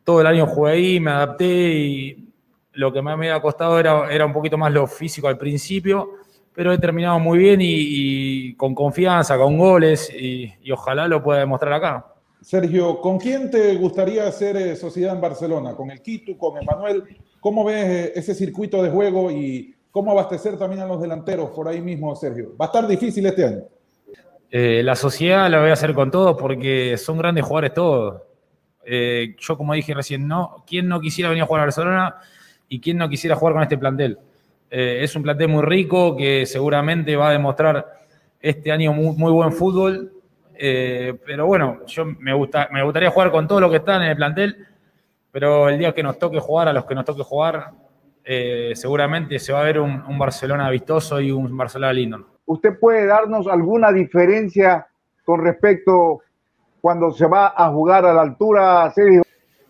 todo 0.03 0.21
el 0.21 0.27
año 0.27 0.45
jugué 0.45 0.71
ahí, 0.71 0.99
me 0.99 1.11
adapté 1.11 1.45
y 1.45 2.29
lo 2.73 2.93
que 2.93 3.01
más 3.01 3.17
me 3.17 3.29
había 3.29 3.41
costado 3.41 3.79
era, 3.79 4.11
era 4.11 4.25
un 4.25 4.33
poquito 4.33 4.57
más 4.57 4.71
lo 4.71 4.85
físico 4.85 5.27
al 5.27 5.37
principio, 5.37 6.11
pero 6.55 6.71
he 6.71 6.77
terminado 6.77 7.19
muy 7.19 7.37
bien 7.37 7.59
y, 7.61 8.53
con 8.55 8.73
confianza, 8.73 9.37
con 9.37 9.57
goles 9.57 10.09
y, 10.09 10.71
ojalá 10.71 11.07
lo 11.07 11.21
pueda 11.21 11.39
demostrar 11.39 11.73
acá. 11.73 12.14
Sergio, 12.45 13.01
¿con 13.01 13.17
quién 13.17 13.49
te 13.49 13.73
gustaría 13.73 14.27
hacer 14.27 14.55
eh, 14.55 14.75
sociedad 14.75 15.15
en 15.15 15.19
Barcelona? 15.19 15.73
¿Con 15.73 15.89
el 15.89 15.99
Quito, 15.99 16.37
con 16.37 16.55
Emanuel? 16.61 17.03
¿Cómo 17.39 17.63
ves 17.63 17.85
eh, 17.85 18.11
ese 18.13 18.35
circuito 18.35 18.83
de 18.83 18.91
juego 18.91 19.31
y 19.31 19.73
cómo 19.89 20.11
abastecer 20.11 20.55
también 20.55 20.83
a 20.83 20.85
los 20.85 21.01
delanteros 21.01 21.49
por 21.49 21.67
ahí 21.67 21.81
mismo, 21.81 22.15
Sergio? 22.15 22.55
Va 22.55 22.65
a 22.65 22.67
estar 22.67 22.87
difícil 22.87 23.25
este 23.25 23.45
año. 23.45 23.63
Eh, 24.51 24.83
la 24.83 24.95
sociedad 24.95 25.49
la 25.49 25.59
voy 25.59 25.71
a 25.71 25.73
hacer 25.73 25.95
con 25.95 26.11
todos 26.11 26.37
porque 26.39 26.97
son 26.97 27.17
grandes 27.17 27.43
jugadores 27.43 27.73
todos. 27.73 28.21
Yo, 28.85 29.57
como 29.57 29.73
dije 29.73 29.95
recién, 29.95 30.27
no, 30.27 30.63
¿quién 30.67 30.87
no 30.87 31.01
quisiera 31.01 31.29
venir 31.29 31.41
a 31.41 31.47
jugar 31.47 31.61
a 31.61 31.65
Barcelona 31.65 32.15
y 32.69 32.79
quién 32.79 32.97
no 32.97 33.09
quisiera 33.09 33.35
jugar 33.35 33.55
con 33.55 33.63
este 33.63 33.79
plantel? 33.79 34.19
Es 34.69 35.15
un 35.15 35.23
plantel 35.23 35.47
muy 35.47 35.63
rico 35.63 36.15
que 36.15 36.45
seguramente 36.45 37.15
va 37.15 37.29
a 37.29 37.31
demostrar 37.31 38.03
este 38.39 38.71
año 38.71 38.93
muy, 38.93 39.31
buen 39.31 39.51
fútbol. 39.51 40.11
Pero 40.57 41.45
bueno, 41.45 41.85
yo 41.85 42.05
me, 42.05 42.33
gusta, 42.33 42.69
me 42.71 42.83
gustaría 42.83 43.09
jugar 43.09 43.31
con 43.31 43.47
todo 43.47 43.59
lo 43.59 43.69
que 43.69 43.77
están 43.77 44.01
en 44.03 44.09
el 44.09 44.15
plantel, 44.15 44.67
pero 45.31 45.69
el 45.69 45.77
día 45.77 45.93
que 45.93 46.03
nos 46.03 46.17
toque 46.17 46.39
jugar, 46.39 46.67
a 46.67 46.73
los 46.73 46.85
que 46.85 46.95
nos 46.95 47.05
toque 47.05 47.23
jugar, 47.23 47.71
seguramente 48.73 49.37
se 49.39 49.53
va 49.53 49.61
a 49.61 49.63
ver 49.63 49.79
un, 49.79 50.03
un 50.07 50.17
Barcelona 50.17 50.69
vistoso 50.69 51.19
y 51.19 51.31
un 51.31 51.55
Barcelona 51.55 51.93
lindo. 51.93 52.25
¿Usted 52.45 52.79
puede 52.79 53.05
darnos 53.05 53.47
alguna 53.47 53.91
diferencia 53.91 54.87
con 55.23 55.43
respecto 55.43 56.21
cuando 56.79 57.11
se 57.11 57.25
va 57.25 57.53
a 57.57 57.69
jugar 57.69 58.05
a 58.05 58.13
la 58.13 58.21
altura, 58.21 58.91
Sergio? 58.91 59.23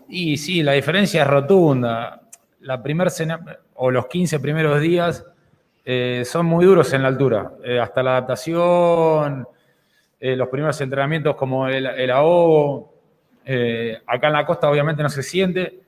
Y 0.10 0.38
sí, 0.38 0.62
la 0.62 0.74
diferencia 0.74 1.22
es 1.22 1.28
rotunda. 1.28 2.22
La 2.60 2.84
primer 2.84 3.08
o 3.76 3.92
los 3.92 4.08
15 4.08 4.40
primeros 4.40 4.82
días 4.82 5.26
eh, 5.86 6.24
son 6.26 6.46
muy 6.46 6.66
duros 6.66 6.92
en 6.94 7.04
la 7.04 7.08
altura. 7.08 7.54
Eh, 7.64 7.80
hasta 7.80 8.04
la 8.04 8.12
adaptación, 8.12 9.48
eh, 10.32 10.36
los 10.36 10.48
primeros 10.50 10.80
entrenamientos 10.82 11.36
como 11.36 11.68
el, 11.68 11.86
el 11.86 12.12
ahogo. 12.12 12.94
acá 14.08 14.28
en 14.28 14.34
la 14.34 14.46
costa 14.46 14.70
obviamente 14.70 15.04
no 15.04 15.10
se 15.10 15.24
siente. 15.24 15.82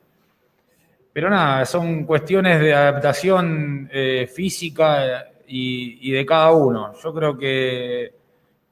Pero 1.13 1.29
nada, 1.29 1.65
son 1.65 2.03
cuestiones 2.05 2.59
de 2.59 2.73
adaptación 2.73 3.89
física 4.31 5.25
y, 5.47 6.11
de 6.11 6.25
cada 6.25 6.51
uno. 6.51 6.93
Yo 7.01 7.13
creo 7.13 7.37
que 7.37 8.13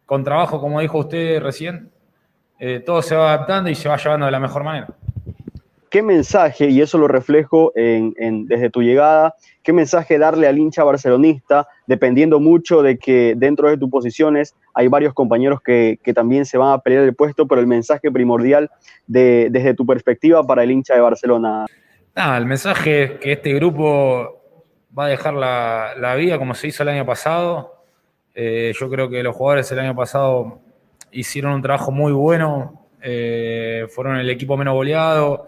con 0.06 0.24
trabajo, 0.24 0.60
como 0.60 0.80
dijo 0.82 1.00
usted 1.00 1.42
recién, 1.42 1.92
eh, 2.60 2.82
todo 2.86 3.02
se 3.02 3.16
va 3.16 3.34
adaptando 3.34 3.70
y 3.70 3.76
se 3.76 3.90
va 3.90 3.98
llevando 3.98 4.26
de 4.26 4.32
la 4.32 4.40
mejor 4.40 4.64
manera. 4.64 4.88
¿Qué 5.96 6.02
mensaje, 6.02 6.70
y 6.72 6.82
eso 6.82 6.98
lo 6.98 7.08
reflejo 7.08 7.72
desde 7.74 8.70
tu 8.70 8.82
llegada, 8.82 9.34
qué 9.64 9.72
mensaje 9.72 10.20
darle 10.20 10.46
al 10.46 10.58
hincha 10.58 10.84
barcelonista, 10.84 11.70
dependiendo 11.88 12.42
mucho 12.42 12.82
de 12.82 12.98
que 13.00 13.34
dentro 13.38 13.70
de 13.70 13.78
tus 13.78 13.90
posiciones 13.90 14.58
hay 14.74 14.90
varios 14.90 15.14
compañeros 15.14 15.62
que, 15.62 15.98
también 16.14 16.46
se 16.46 16.58
van 16.58 16.74
a 16.74 16.80
pelear 16.80 17.06
el 17.06 17.16
puesto, 17.16 17.48
pero 17.48 17.62
el 17.62 17.68
mensaje 17.68 18.12
primordial 18.12 18.70
desde 19.08 19.74
tu 19.74 19.86
perspectiva 19.86 20.46
para 20.46 20.64
el 20.64 20.72
hincha 20.72 20.96
de 20.96 21.00
Barcelona? 21.00 21.66
el 22.14 22.46
mensaje 22.46 23.04
es 23.04 23.12
que 23.12 23.32
este 23.32 23.54
grupo 23.54 24.42
va 25.00 25.06
a 25.06 25.08
dejar 25.08 25.34
la, 25.34 26.16
vida 26.18 26.38
como 26.38 26.56
se 26.56 26.68
hizo 26.68 26.84
el 26.84 26.90
año 26.90 27.06
pasado. 27.06 27.86
Eh, 28.34 28.74
yo 28.78 28.90
creo 28.90 29.10
que 29.10 29.24
los 29.24 29.34
jugadores 29.34 29.72
el 29.72 29.80
año 29.80 29.96
pasado 29.96 30.60
hicieron 31.14 31.54
un 31.54 31.62
trabajo 31.62 31.90
muy 31.94 32.12
bueno, 32.12 32.86
eh, 33.02 33.88
fueron 33.92 34.18
el 34.18 34.30
equipo 34.30 34.58
menos 34.58 34.74
goleado. 34.74 35.48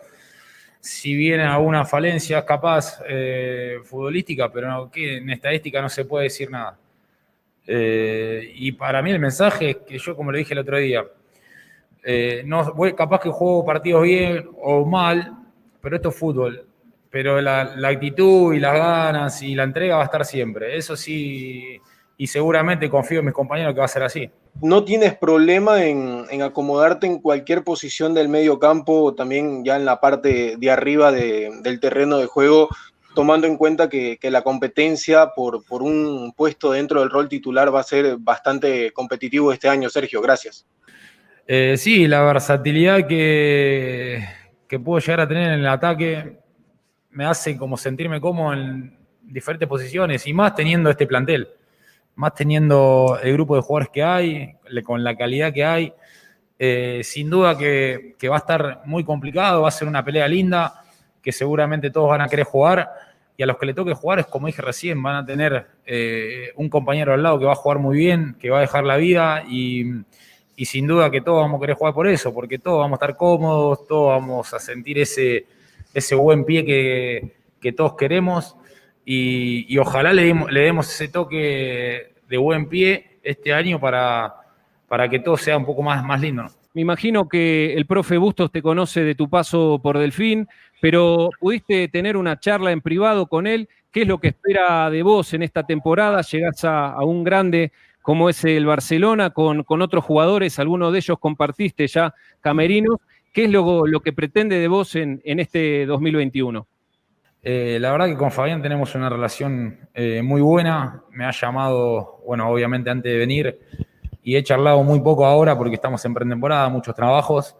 Si 0.79 1.15
viene 1.15 1.43
alguna 1.43 1.85
falencia 1.85 2.45
capaz 2.45 3.01
eh, 3.07 3.79
futbolística, 3.83 4.51
pero 4.51 4.89
que 4.91 5.17
en 5.17 5.29
estadística 5.29 5.81
no 5.81 5.89
se 5.89 6.05
puede 6.05 6.25
decir 6.25 6.49
nada. 6.49 6.77
Eh, 7.65 8.53
y 8.55 8.71
para 8.71 9.01
mí 9.01 9.11
el 9.11 9.19
mensaje 9.19 9.71
es 9.71 9.77
que 9.77 9.97
yo, 9.97 10.15
como 10.15 10.31
le 10.31 10.39
dije 10.39 10.53
el 10.53 10.59
otro 10.59 10.77
día, 10.77 11.05
eh, 12.03 12.41
no, 12.45 12.73
capaz 12.95 13.19
que 13.19 13.29
juego 13.29 13.65
partidos 13.65 14.03
bien 14.03 14.49
o 14.61 14.85
mal, 14.85 15.33
pero 15.81 15.97
esto 15.97 16.09
es 16.09 16.15
fútbol. 16.15 16.65
Pero 17.09 17.41
la, 17.41 17.61
actitud 17.83 18.53
y 18.53 18.59
las 18.59 18.77
ganas 18.77 19.41
y 19.41 19.55
la 19.55 19.63
entrega 19.63 19.97
va 19.97 20.03
a 20.03 20.05
estar 20.05 20.25
siempre. 20.25 20.77
Eso 20.77 20.95
sí, 20.95 21.79
y 22.17 22.27
seguramente 22.27 22.89
confío 22.89 23.19
en 23.19 23.25
mis 23.25 23.33
compañeros 23.33 23.73
que 23.73 23.79
va 23.79 23.85
a 23.85 23.89
ser 23.89 24.03
así 24.03 24.29
no 24.61 24.83
tienes 24.83 25.15
problema 25.15 25.85
en, 25.85 26.41
acomodarte 26.41 27.07
en 27.07 27.19
cualquier 27.19 27.63
posición 27.63 28.13
del 28.13 28.29
medio 28.29 28.59
campo, 28.59 29.13
también 29.13 29.63
ya 29.63 29.75
en 29.75 29.85
la 29.85 29.99
parte 29.99 30.55
de 30.57 30.71
arriba 30.71 31.11
del 31.11 31.79
terreno 31.79 32.17
de 32.17 32.25
juego, 32.25 32.69
tomando 33.13 33.47
en 33.47 33.57
cuenta 33.57 33.89
que, 33.89 34.17
la 34.23 34.41
competencia 34.41 35.31
por, 35.35 35.63
por, 35.65 35.81
un 35.83 36.33
puesto 36.35 36.71
dentro 36.71 37.01
del 37.01 37.09
rol 37.09 37.29
titular 37.29 37.73
va 37.73 37.81
a 37.81 37.83
ser 37.83 38.17
bastante 38.17 38.91
competitivo 38.91 39.51
este 39.51 39.69
año, 39.69 39.89
Sergio. 39.89 40.21
Gracias. 40.21 40.65
Eh, 41.47 41.75
sí, 41.77 42.07
la 42.07 42.23
versatilidad 42.23 43.07
que, 43.07 44.23
que 44.67 44.79
puedo 44.79 44.99
llegar 44.99 45.21
a 45.21 45.27
tener 45.27 45.53
en 45.53 45.59
el 45.59 45.67
ataque 45.67 46.39
me 47.11 47.25
hace 47.25 47.57
como 47.57 47.77
sentirme 47.77 48.19
cómodo 48.19 48.53
en 48.53 48.97
diferentes 49.21 49.67
posiciones 49.67 50.27
y 50.27 50.33
más 50.33 50.55
teniendo 50.55 50.89
este 50.89 51.07
plantel 51.07 51.47
más 52.17 52.33
teniendo 52.33 53.19
el 53.21 53.33
grupo 53.33 53.55
de 53.55 53.61
jugadores 53.61 53.89
que 53.93 54.03
hay, 54.03 54.55
con 54.83 55.03
la 55.03 55.15
calidad 55.15 55.53
que 55.53 55.63
hay. 55.63 55.93
Eh, 56.59 57.01
sin 57.03 57.29
duda 57.29 57.55
que, 57.55 58.15
va 58.27 58.35
a 58.35 58.39
estar 58.39 58.81
muy 58.85 59.03
complicado, 59.03 59.61
va 59.61 59.67
a 59.67 59.71
ser 59.71 59.87
una 59.87 60.03
pelea 60.03 60.27
linda, 60.27 60.83
que 61.21 61.31
seguramente 61.31 61.91
todos 61.91 62.09
van 62.09 62.21
a 62.21 62.27
querer 62.27 62.45
jugar. 62.45 62.89
Y 63.37 63.43
a 63.43 63.45
los 63.45 63.57
que 63.57 63.67
le 63.67 63.75
toque 63.75 63.93
jugar 63.93 64.17
es 64.17 64.25
como 64.25 64.47
dije 64.47 64.63
recién, 64.63 65.01
van 65.01 65.17
a 65.17 65.25
tener 65.25 65.67
eh, 65.85 66.49
un 66.55 66.69
compañero 66.69 67.13
al 67.13 67.21
lado 67.21 67.37
que 67.37 67.45
va 67.45 67.51
a 67.51 67.55
jugar 67.55 67.77
muy 67.77 67.95
bien, 67.95 68.35
que 68.39 68.49
va 68.49 68.57
a 68.57 68.61
dejar 68.61 68.83
la 68.83 68.97
vida 68.97 69.43
y, 69.47 69.83
sin 70.65 70.87
duda 70.87 71.11
que 71.11 71.21
todos 71.21 71.43
vamos 71.43 71.59
a 71.59 71.61
querer 71.61 71.75
jugar 71.75 71.93
por 71.93 72.07
eso, 72.07 72.33
porque 72.33 72.57
todos 72.57 72.79
vamos 72.79 72.93
a 72.93 73.05
estar 73.05 73.15
cómodos, 73.15 73.85
todos 73.85 74.09
vamos 74.09 74.51
a 74.55 74.59
sentir 74.59 74.97
ese, 74.97 75.45
ese 75.93 76.15
buen 76.15 76.45
pie 76.45 76.65
que, 76.65 77.35
que 77.61 77.73
todos 77.73 77.95
queremos 77.95 78.56
y, 79.09 79.77
ojalá 79.77 80.11
le, 80.11 80.33
demos 80.51 80.93
ese 80.93 81.07
toque 81.07 82.11
de 82.27 82.37
buen 82.37 82.67
pie 82.67 83.19
este 83.23 83.53
año 83.53 83.79
para, 83.79 84.35
para 84.89 85.07
que 85.07 85.19
todo 85.19 85.37
sea 85.37 85.55
un 85.55 85.65
poco 85.65 85.81
más, 85.81 86.03
más 86.03 86.19
lindo. 86.19 86.45
Me 86.73 86.81
imagino 86.81 87.29
que 87.29 87.73
el 87.73 87.85
profe 87.85 88.17
Bustos 88.17 88.51
te 88.51 88.61
conoce 88.61 89.05
de 89.05 89.15
tu 89.15 89.29
paso 89.29 89.79
por 89.81 89.97
Delfín, 89.97 90.45
pero 90.81 91.29
pudiste 91.39 91.87
tener 91.87 92.17
una 92.17 92.37
charla 92.37 92.73
en 92.73 92.81
privado 92.81 93.27
con 93.27 93.47
él. 93.47 93.69
¿Qué 93.91 94.01
es 94.01 94.07
lo 94.09 94.19
que 94.19 94.27
espera 94.27 94.89
de 94.89 95.01
vos 95.03 95.33
en 95.33 95.41
esta 95.41 95.63
temporada? 95.63 96.21
Llegás 96.21 96.65
a, 96.65 97.01
un 97.05 97.23
grande 97.23 97.71
como 98.01 98.29
es 98.29 98.43
el 98.43 98.65
Barcelona 98.65 99.29
con, 99.29 99.63
con 99.63 99.81
otros 99.81 100.03
jugadores, 100.03 100.59
algunos 100.59 100.91
de 100.91 100.99
ellos 100.99 101.17
compartiste 101.17 101.87
ya 101.87 102.13
camerinos. 102.41 102.97
¿Qué 103.31 103.45
es 103.45 103.51
lo, 103.51 103.87
lo 103.87 104.01
que 104.01 104.11
pretende 104.11 104.59
de 104.59 104.67
vos 104.67 104.95
en, 104.95 105.21
en 105.23 105.39
este 105.39 105.85
2021? 105.85 106.67
Eh, 107.43 107.77
la 107.79 107.91
verdad 107.91 108.07
que 108.07 108.17
con 108.17 108.31
Fabián 108.31 108.61
tenemos 108.61 108.93
una 108.95 109.09
relación 109.09 109.89
eh, 109.93 110.21
muy 110.21 110.41
buena. 110.41 111.03
Me 111.11 111.25
ha 111.25 111.31
llamado, 111.31 112.21
bueno, 112.25 112.49
obviamente 112.49 112.89
antes 112.89 113.11
de 113.11 113.17
venir 113.17 113.59
y 114.23 114.35
he 114.35 114.43
charlado 114.43 114.83
muy 114.83 114.99
poco 114.99 115.25
ahora 115.25 115.57
porque 115.57 115.75
estamos 115.75 116.03
en 116.05 116.13
pretemporada, 116.13 116.67
muchos 116.69 116.95
trabajos. 116.95 117.55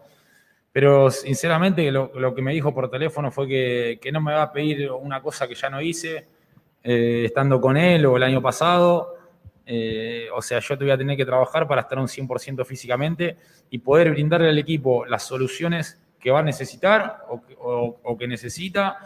Pero 0.72 1.10
sinceramente 1.10 1.90
lo, 1.92 2.36
que 2.36 2.42
me 2.42 2.54
dijo 2.54 2.74
por 2.74 2.90
teléfono 2.90 3.32
fue 3.32 3.48
que, 3.48 4.12
no 4.12 4.22
me 4.22 4.34
va 4.34 4.44
a 4.44 4.52
pedir 4.52 4.92
una 4.92 5.22
cosa 5.22 5.48
que 5.48 5.56
ya 5.56 5.70
no 5.70 5.82
hice 5.82 6.28
eh, 6.84 7.24
estando 7.26 7.60
con 7.60 7.78
él 7.78 8.06
o 8.06 8.18
el 8.18 8.24
año 8.24 8.42
pasado. 8.42 9.16
o 10.36 10.42
sea, 10.42 10.60
yo 10.60 10.78
te 10.78 10.84
voy 10.84 10.92
a 10.92 10.98
tener 10.98 11.18
que 11.18 11.26
trabajar 11.26 11.68
para 11.68 11.82
estar 11.82 11.98
un 11.98 12.08
100% 12.08 12.64
físicamente 12.66 13.38
y 13.72 13.80
poder 13.80 14.12
brindarle 14.12 14.50
al 14.50 14.60
equipo 14.60 15.06
las 15.06 15.24
soluciones 15.24 16.00
que 16.20 16.30
va 16.30 16.40
a 16.40 16.44
necesitar 16.44 17.24
o 17.30 18.18
que 18.18 18.28
necesita 18.28 19.00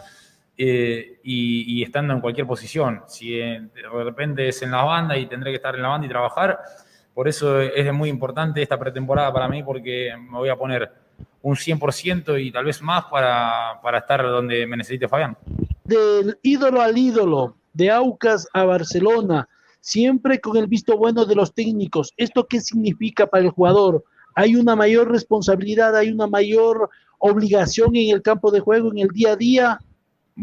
eh, 0.64 1.20
y, 1.24 1.82
estando 1.82 2.14
en 2.14 2.22
cualquier 2.22 2.46
posición. 2.46 3.02
Si 3.08 3.32
de 3.32 3.70
repente 4.04 4.48
es 4.48 4.62
en 4.62 4.70
la 4.70 4.84
banda 4.84 5.18
y 5.18 5.26
tendré 5.26 5.52
que 5.52 5.56
estar 5.56 5.74
en 5.74 5.82
la 5.82 5.88
banda 5.88 6.06
y 6.06 6.10
trabajar, 6.10 6.60
por 7.16 7.28
eso 7.28 7.60
es 7.60 7.92
muy 7.92 8.10
importante 8.10 8.62
esta 8.62 8.78
pretemporada 8.78 9.34
para 9.34 9.48
mí 9.48 9.64
porque 9.64 10.12
me 10.20 10.38
voy 10.38 10.50
a 10.50 10.56
poner 10.56 10.92
un 11.42 11.56
100% 11.56 12.40
y 12.40 12.52
tal 12.52 12.66
vez 12.66 12.80
más 12.80 13.06
para, 13.06 13.80
para 13.82 13.98
estar 13.98 14.22
donde 14.22 14.68
me 14.68 14.78
necesite 14.78 15.08
Fabián. 15.08 15.36
Del 15.84 16.38
ídolo 16.44 16.80
al 16.82 16.96
ídolo, 16.96 17.56
de 17.74 17.90
Aucas 17.90 18.48
a 18.54 18.64
Barcelona, 18.64 19.50
siempre 19.80 20.40
con 20.40 20.58
el 20.58 20.68
visto 20.68 20.96
bueno 20.96 21.26
de 21.26 21.34
los 21.34 21.56
técnicos. 21.56 22.14
¿Esto 22.18 22.46
qué 22.46 22.62
significa 22.62 23.26
para 23.26 23.46
el 23.46 23.50
jugador? 23.50 24.04
Hay 24.36 24.56
una 24.56 24.76
mayor 24.76 25.12
responsabilidad, 25.12 25.96
hay 25.98 26.12
una 26.12 26.28
mayor 26.28 26.92
obligación 27.18 27.96
en 27.96 28.14
el 28.14 28.22
campo 28.22 28.52
de 28.52 28.60
juego, 28.60 28.92
en 28.92 29.00
el 29.00 29.08
día 29.08 29.32
a 29.32 29.36
día. 29.36 29.80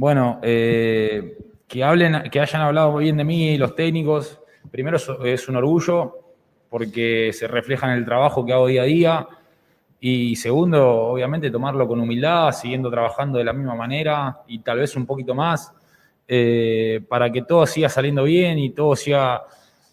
Bueno, 0.00 0.38
eh, 0.44 1.38
que 1.66 1.82
hablen, 1.82 2.30
que 2.30 2.38
hayan 2.38 2.62
hablado 2.62 2.98
bien 2.98 3.16
de 3.16 3.24
mí 3.24 3.58
los 3.58 3.74
técnicos, 3.74 4.38
primero 4.70 4.96
es 5.24 5.48
un 5.48 5.56
orgullo 5.56 6.14
porque 6.70 7.32
se 7.32 7.48
refleja 7.48 7.88
en 7.88 7.98
el 7.98 8.04
trabajo 8.04 8.46
que 8.46 8.52
hago 8.52 8.68
día 8.68 8.82
a 8.82 8.84
día. 8.84 9.28
Y 9.98 10.36
segundo, 10.36 10.88
obviamente, 10.88 11.50
tomarlo 11.50 11.88
con 11.88 11.98
humildad, 11.98 12.52
siguiendo 12.52 12.92
trabajando 12.92 13.38
de 13.38 13.44
la 13.44 13.52
misma 13.52 13.74
manera 13.74 14.38
y 14.46 14.60
tal 14.60 14.78
vez 14.78 14.94
un 14.94 15.04
poquito 15.04 15.34
más, 15.34 15.72
eh, 16.28 17.00
para 17.08 17.32
que 17.32 17.42
todo 17.42 17.66
siga 17.66 17.88
saliendo 17.88 18.22
bien 18.22 18.56
y 18.60 18.70
todo 18.70 18.94
siga 18.94 19.42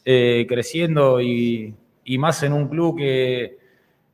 eh, 0.06 0.46
creciendo 0.48 1.20
y, 1.20 1.74
más 2.20 2.44
en 2.44 2.54
un 2.54 2.68
club 2.68 2.96
que, 3.00 3.58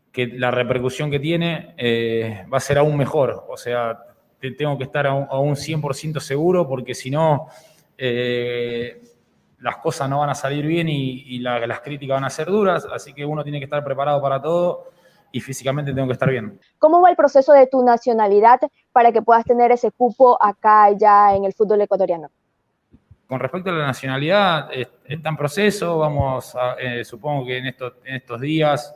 que 0.09 0.27
la 0.27 0.51
repercusión 0.51 1.11
que 1.11 1.19
tiene 1.19 2.45
va 2.49 2.59
a 2.59 2.61
ser 2.61 2.77
aún 2.77 2.95
mejor. 2.95 3.43
O 3.49 3.57
sea, 3.57 4.05
tengo 4.41 4.77
que 4.77 4.85
estar 4.85 5.05
a 5.05 5.13
un, 5.13 5.55
100% 5.55 6.19
seguro 6.19 6.67
porque 6.67 6.95
si 6.95 7.11
no, 7.11 7.47
eh, 7.97 9.01
las 9.59 9.77
cosas 9.77 10.09
no 10.09 10.19
van 10.19 10.31
a 10.31 10.35
salir 10.35 10.65
bien 10.65 10.89
y, 10.89 11.39
las 11.39 11.79
críticas 11.81 12.15
van 12.15 12.25
a 12.25 12.29
ser 12.29 12.47
duras, 12.47 12.87
así 12.91 13.13
que 13.13 13.25
uno 13.25 13.43
tiene 13.43 13.59
que 13.59 13.65
estar 13.65 13.83
preparado 13.83 14.21
para 14.21 14.41
todo 14.41 14.85
y 15.31 15.39
físicamente 15.39 15.93
tengo 15.93 16.07
que 16.07 16.13
estar 16.13 16.29
bien. 16.29 16.59
¿Cómo 16.79 16.99
va 17.01 17.09
el 17.09 17.15
proceso 17.15 17.53
de 17.53 17.67
tu 17.67 17.83
nacionalidad 17.83 18.59
para 18.91 19.11
que 19.11 19.21
puedas 19.21 19.45
tener 19.45 19.71
ese 19.71 19.91
cupo 19.91 20.37
acá 20.43 20.91
ya 20.91 21.35
en 21.35 21.45
el 21.45 21.53
fútbol 21.53 21.81
ecuatoriano? 21.81 22.29
Con 23.27 23.39
respecto 23.39 23.69
a 23.69 23.73
la 23.73 23.85
nacionalidad, 23.85 24.69
está 24.73 25.29
en 25.29 25.37
proceso, 25.37 25.99
vamos 25.99 26.53
a, 26.53 26.73
eh, 26.73 27.05
supongo 27.05 27.45
que 27.45 27.59
en 27.59 27.67
estos, 27.67 27.93
en 28.03 28.15
estos 28.15 28.41
días 28.41 28.93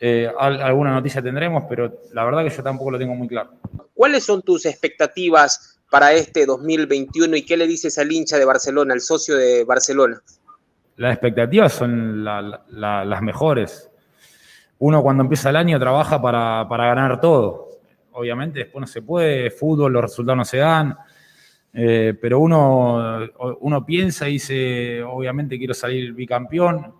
eh, 0.00 0.30
alguna 0.38 0.92
noticia 0.92 1.20
tendremos, 1.20 1.64
pero 1.68 2.00
la 2.12 2.24
verdad 2.24 2.44
que 2.44 2.50
yo 2.50 2.62
tampoco 2.62 2.92
lo 2.92 2.98
tengo 2.98 3.14
muy 3.14 3.26
claro. 3.26 3.50
¿Cuáles 3.94 4.24
son 4.24 4.42
tus 4.42 4.64
expectativas 4.64 5.80
para 5.90 6.12
este 6.12 6.46
2021 6.46 7.36
y 7.36 7.42
qué 7.44 7.56
le 7.56 7.66
dices 7.66 7.98
al 7.98 8.12
hincha 8.12 8.38
de 8.38 8.44
Barcelona, 8.44 8.94
al 8.94 9.00
socio 9.00 9.36
de 9.36 9.64
Barcelona? 9.64 10.22
Las 10.96 11.12
expectativas 11.12 11.72
son 11.72 12.24
las 12.24 13.22
mejores. 13.22 13.90
Uno 14.78 15.02
cuando 15.02 15.24
empieza 15.24 15.50
el 15.50 15.56
año 15.56 15.80
trabaja 15.80 16.20
para, 16.22 16.64
ganar 16.68 17.20
todo. 17.20 17.68
Obviamente 18.12 18.60
después 18.60 18.80
no 18.80 18.86
se 18.86 19.02
puede, 19.02 19.50
fútbol, 19.50 19.92
los 19.92 20.02
resultados 20.02 20.38
no 20.38 20.44
se 20.44 20.58
dan, 20.58 20.96
eh, 21.72 22.14
pero 22.20 22.40
uno, 22.40 23.28
uno 23.60 23.86
piensa 23.86 24.28
y 24.28 24.34
dice, 24.34 25.02
obviamente 25.02 25.56
quiero 25.56 25.74
salir 25.74 26.12
bicampeón, 26.12 26.94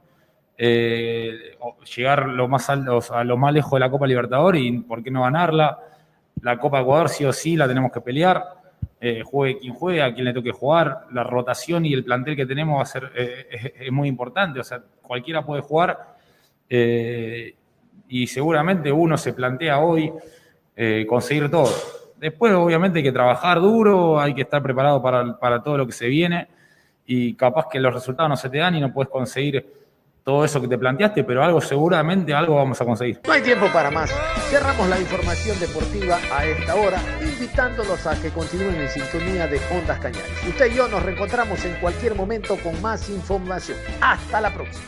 eh, 0.60 1.56
llegar 1.96 2.28
lo 2.28 2.48
más 2.48 2.68
a 2.68 2.74
lo 3.22 3.36
más 3.36 3.52
lejos 3.52 3.74
de 3.74 3.78
la 3.78 3.90
Copa 3.90 4.08
Libertadores 4.08 4.60
y 4.60 4.72
por 4.78 5.04
qué 5.04 5.10
no 5.10 5.22
ganarla. 5.22 5.78
La 6.42 6.58
Copa 6.58 6.80
Ecuador 6.80 7.08
sí 7.08 7.24
o 7.24 7.32
sí 7.32 7.56
la 7.56 7.68
tenemos 7.68 7.92
que 7.92 8.00
pelear. 8.00 8.44
Eh, 9.00 9.22
juegue 9.24 9.58
quien 9.58 9.74
juegue, 9.74 10.02
a 10.02 10.12
quien 10.12 10.24
le 10.24 10.34
toque 10.34 10.50
jugar. 10.50 11.06
La 11.12 11.22
rotación 11.22 11.86
y 11.86 11.94
el 11.94 12.04
plantel 12.04 12.34
que 12.34 12.44
tenemos 12.44 12.78
va 12.78 12.82
a 12.82 12.86
ser 12.86 13.12
eh, 13.14 13.74
es, 13.78 13.92
muy 13.92 14.08
importante. 14.08 14.58
O 14.58 14.64
sea, 14.64 14.82
cualquiera 15.00 15.46
puede 15.46 15.62
jugar. 15.62 16.16
y 16.68 18.26
seguramente 18.26 18.90
uno 18.90 19.16
se 19.16 19.32
plantea 19.34 19.78
hoy 19.78 20.12
conseguir 21.06 21.50
todo. 21.50 21.72
Después, 22.16 22.52
obviamente, 22.52 22.98
hay 22.98 23.04
que 23.04 23.12
trabajar 23.12 23.60
duro, 23.60 24.18
hay 24.18 24.34
que 24.34 24.42
estar 24.42 24.60
preparado 24.60 25.00
para, 25.00 25.38
para 25.38 25.62
todo 25.62 25.78
lo 25.78 25.86
que 25.86 25.92
se 25.92 26.08
viene. 26.08 26.48
Y 27.06 27.34
capaz 27.34 27.66
que 27.70 27.78
los 27.78 27.94
resultados 27.94 28.28
no 28.28 28.36
se 28.36 28.50
te 28.50 28.58
dan 28.58 28.74
y 28.74 28.80
no 28.80 28.92
puedes 28.92 29.08
conseguir 29.08 29.77
todo 30.28 30.44
eso 30.44 30.60
que 30.60 30.68
te 30.68 30.76
planteaste, 30.76 31.24
pero 31.24 31.42
algo 31.42 31.58
seguramente, 31.58 32.34
algo 32.34 32.56
vamos 32.56 32.78
a 32.78 32.84
conseguir. 32.84 33.18
No 33.26 33.32
hay 33.32 33.40
tiempo 33.40 33.66
para 33.72 33.90
más. 33.90 34.10
Cerramos 34.50 34.86
la 34.86 35.00
información 35.00 35.58
deportiva 35.58 36.18
a 36.30 36.44
esta 36.44 36.74
hora, 36.74 37.00
invitándolos 37.22 38.06
a 38.06 38.14
que 38.20 38.28
continúen 38.28 38.74
en 38.74 38.90
sintonía 38.90 39.46
de 39.46 39.58
Ondas 39.74 39.98
Cañares. 40.00 40.30
Usted 40.46 40.70
y 40.70 40.74
yo 40.74 40.86
nos 40.86 41.02
reencontramos 41.02 41.64
en 41.64 41.76
cualquier 41.76 42.14
momento 42.14 42.58
con 42.62 42.78
más 42.82 43.08
información. 43.08 43.78
Hasta 44.02 44.42
la 44.42 44.52
próxima. 44.52 44.84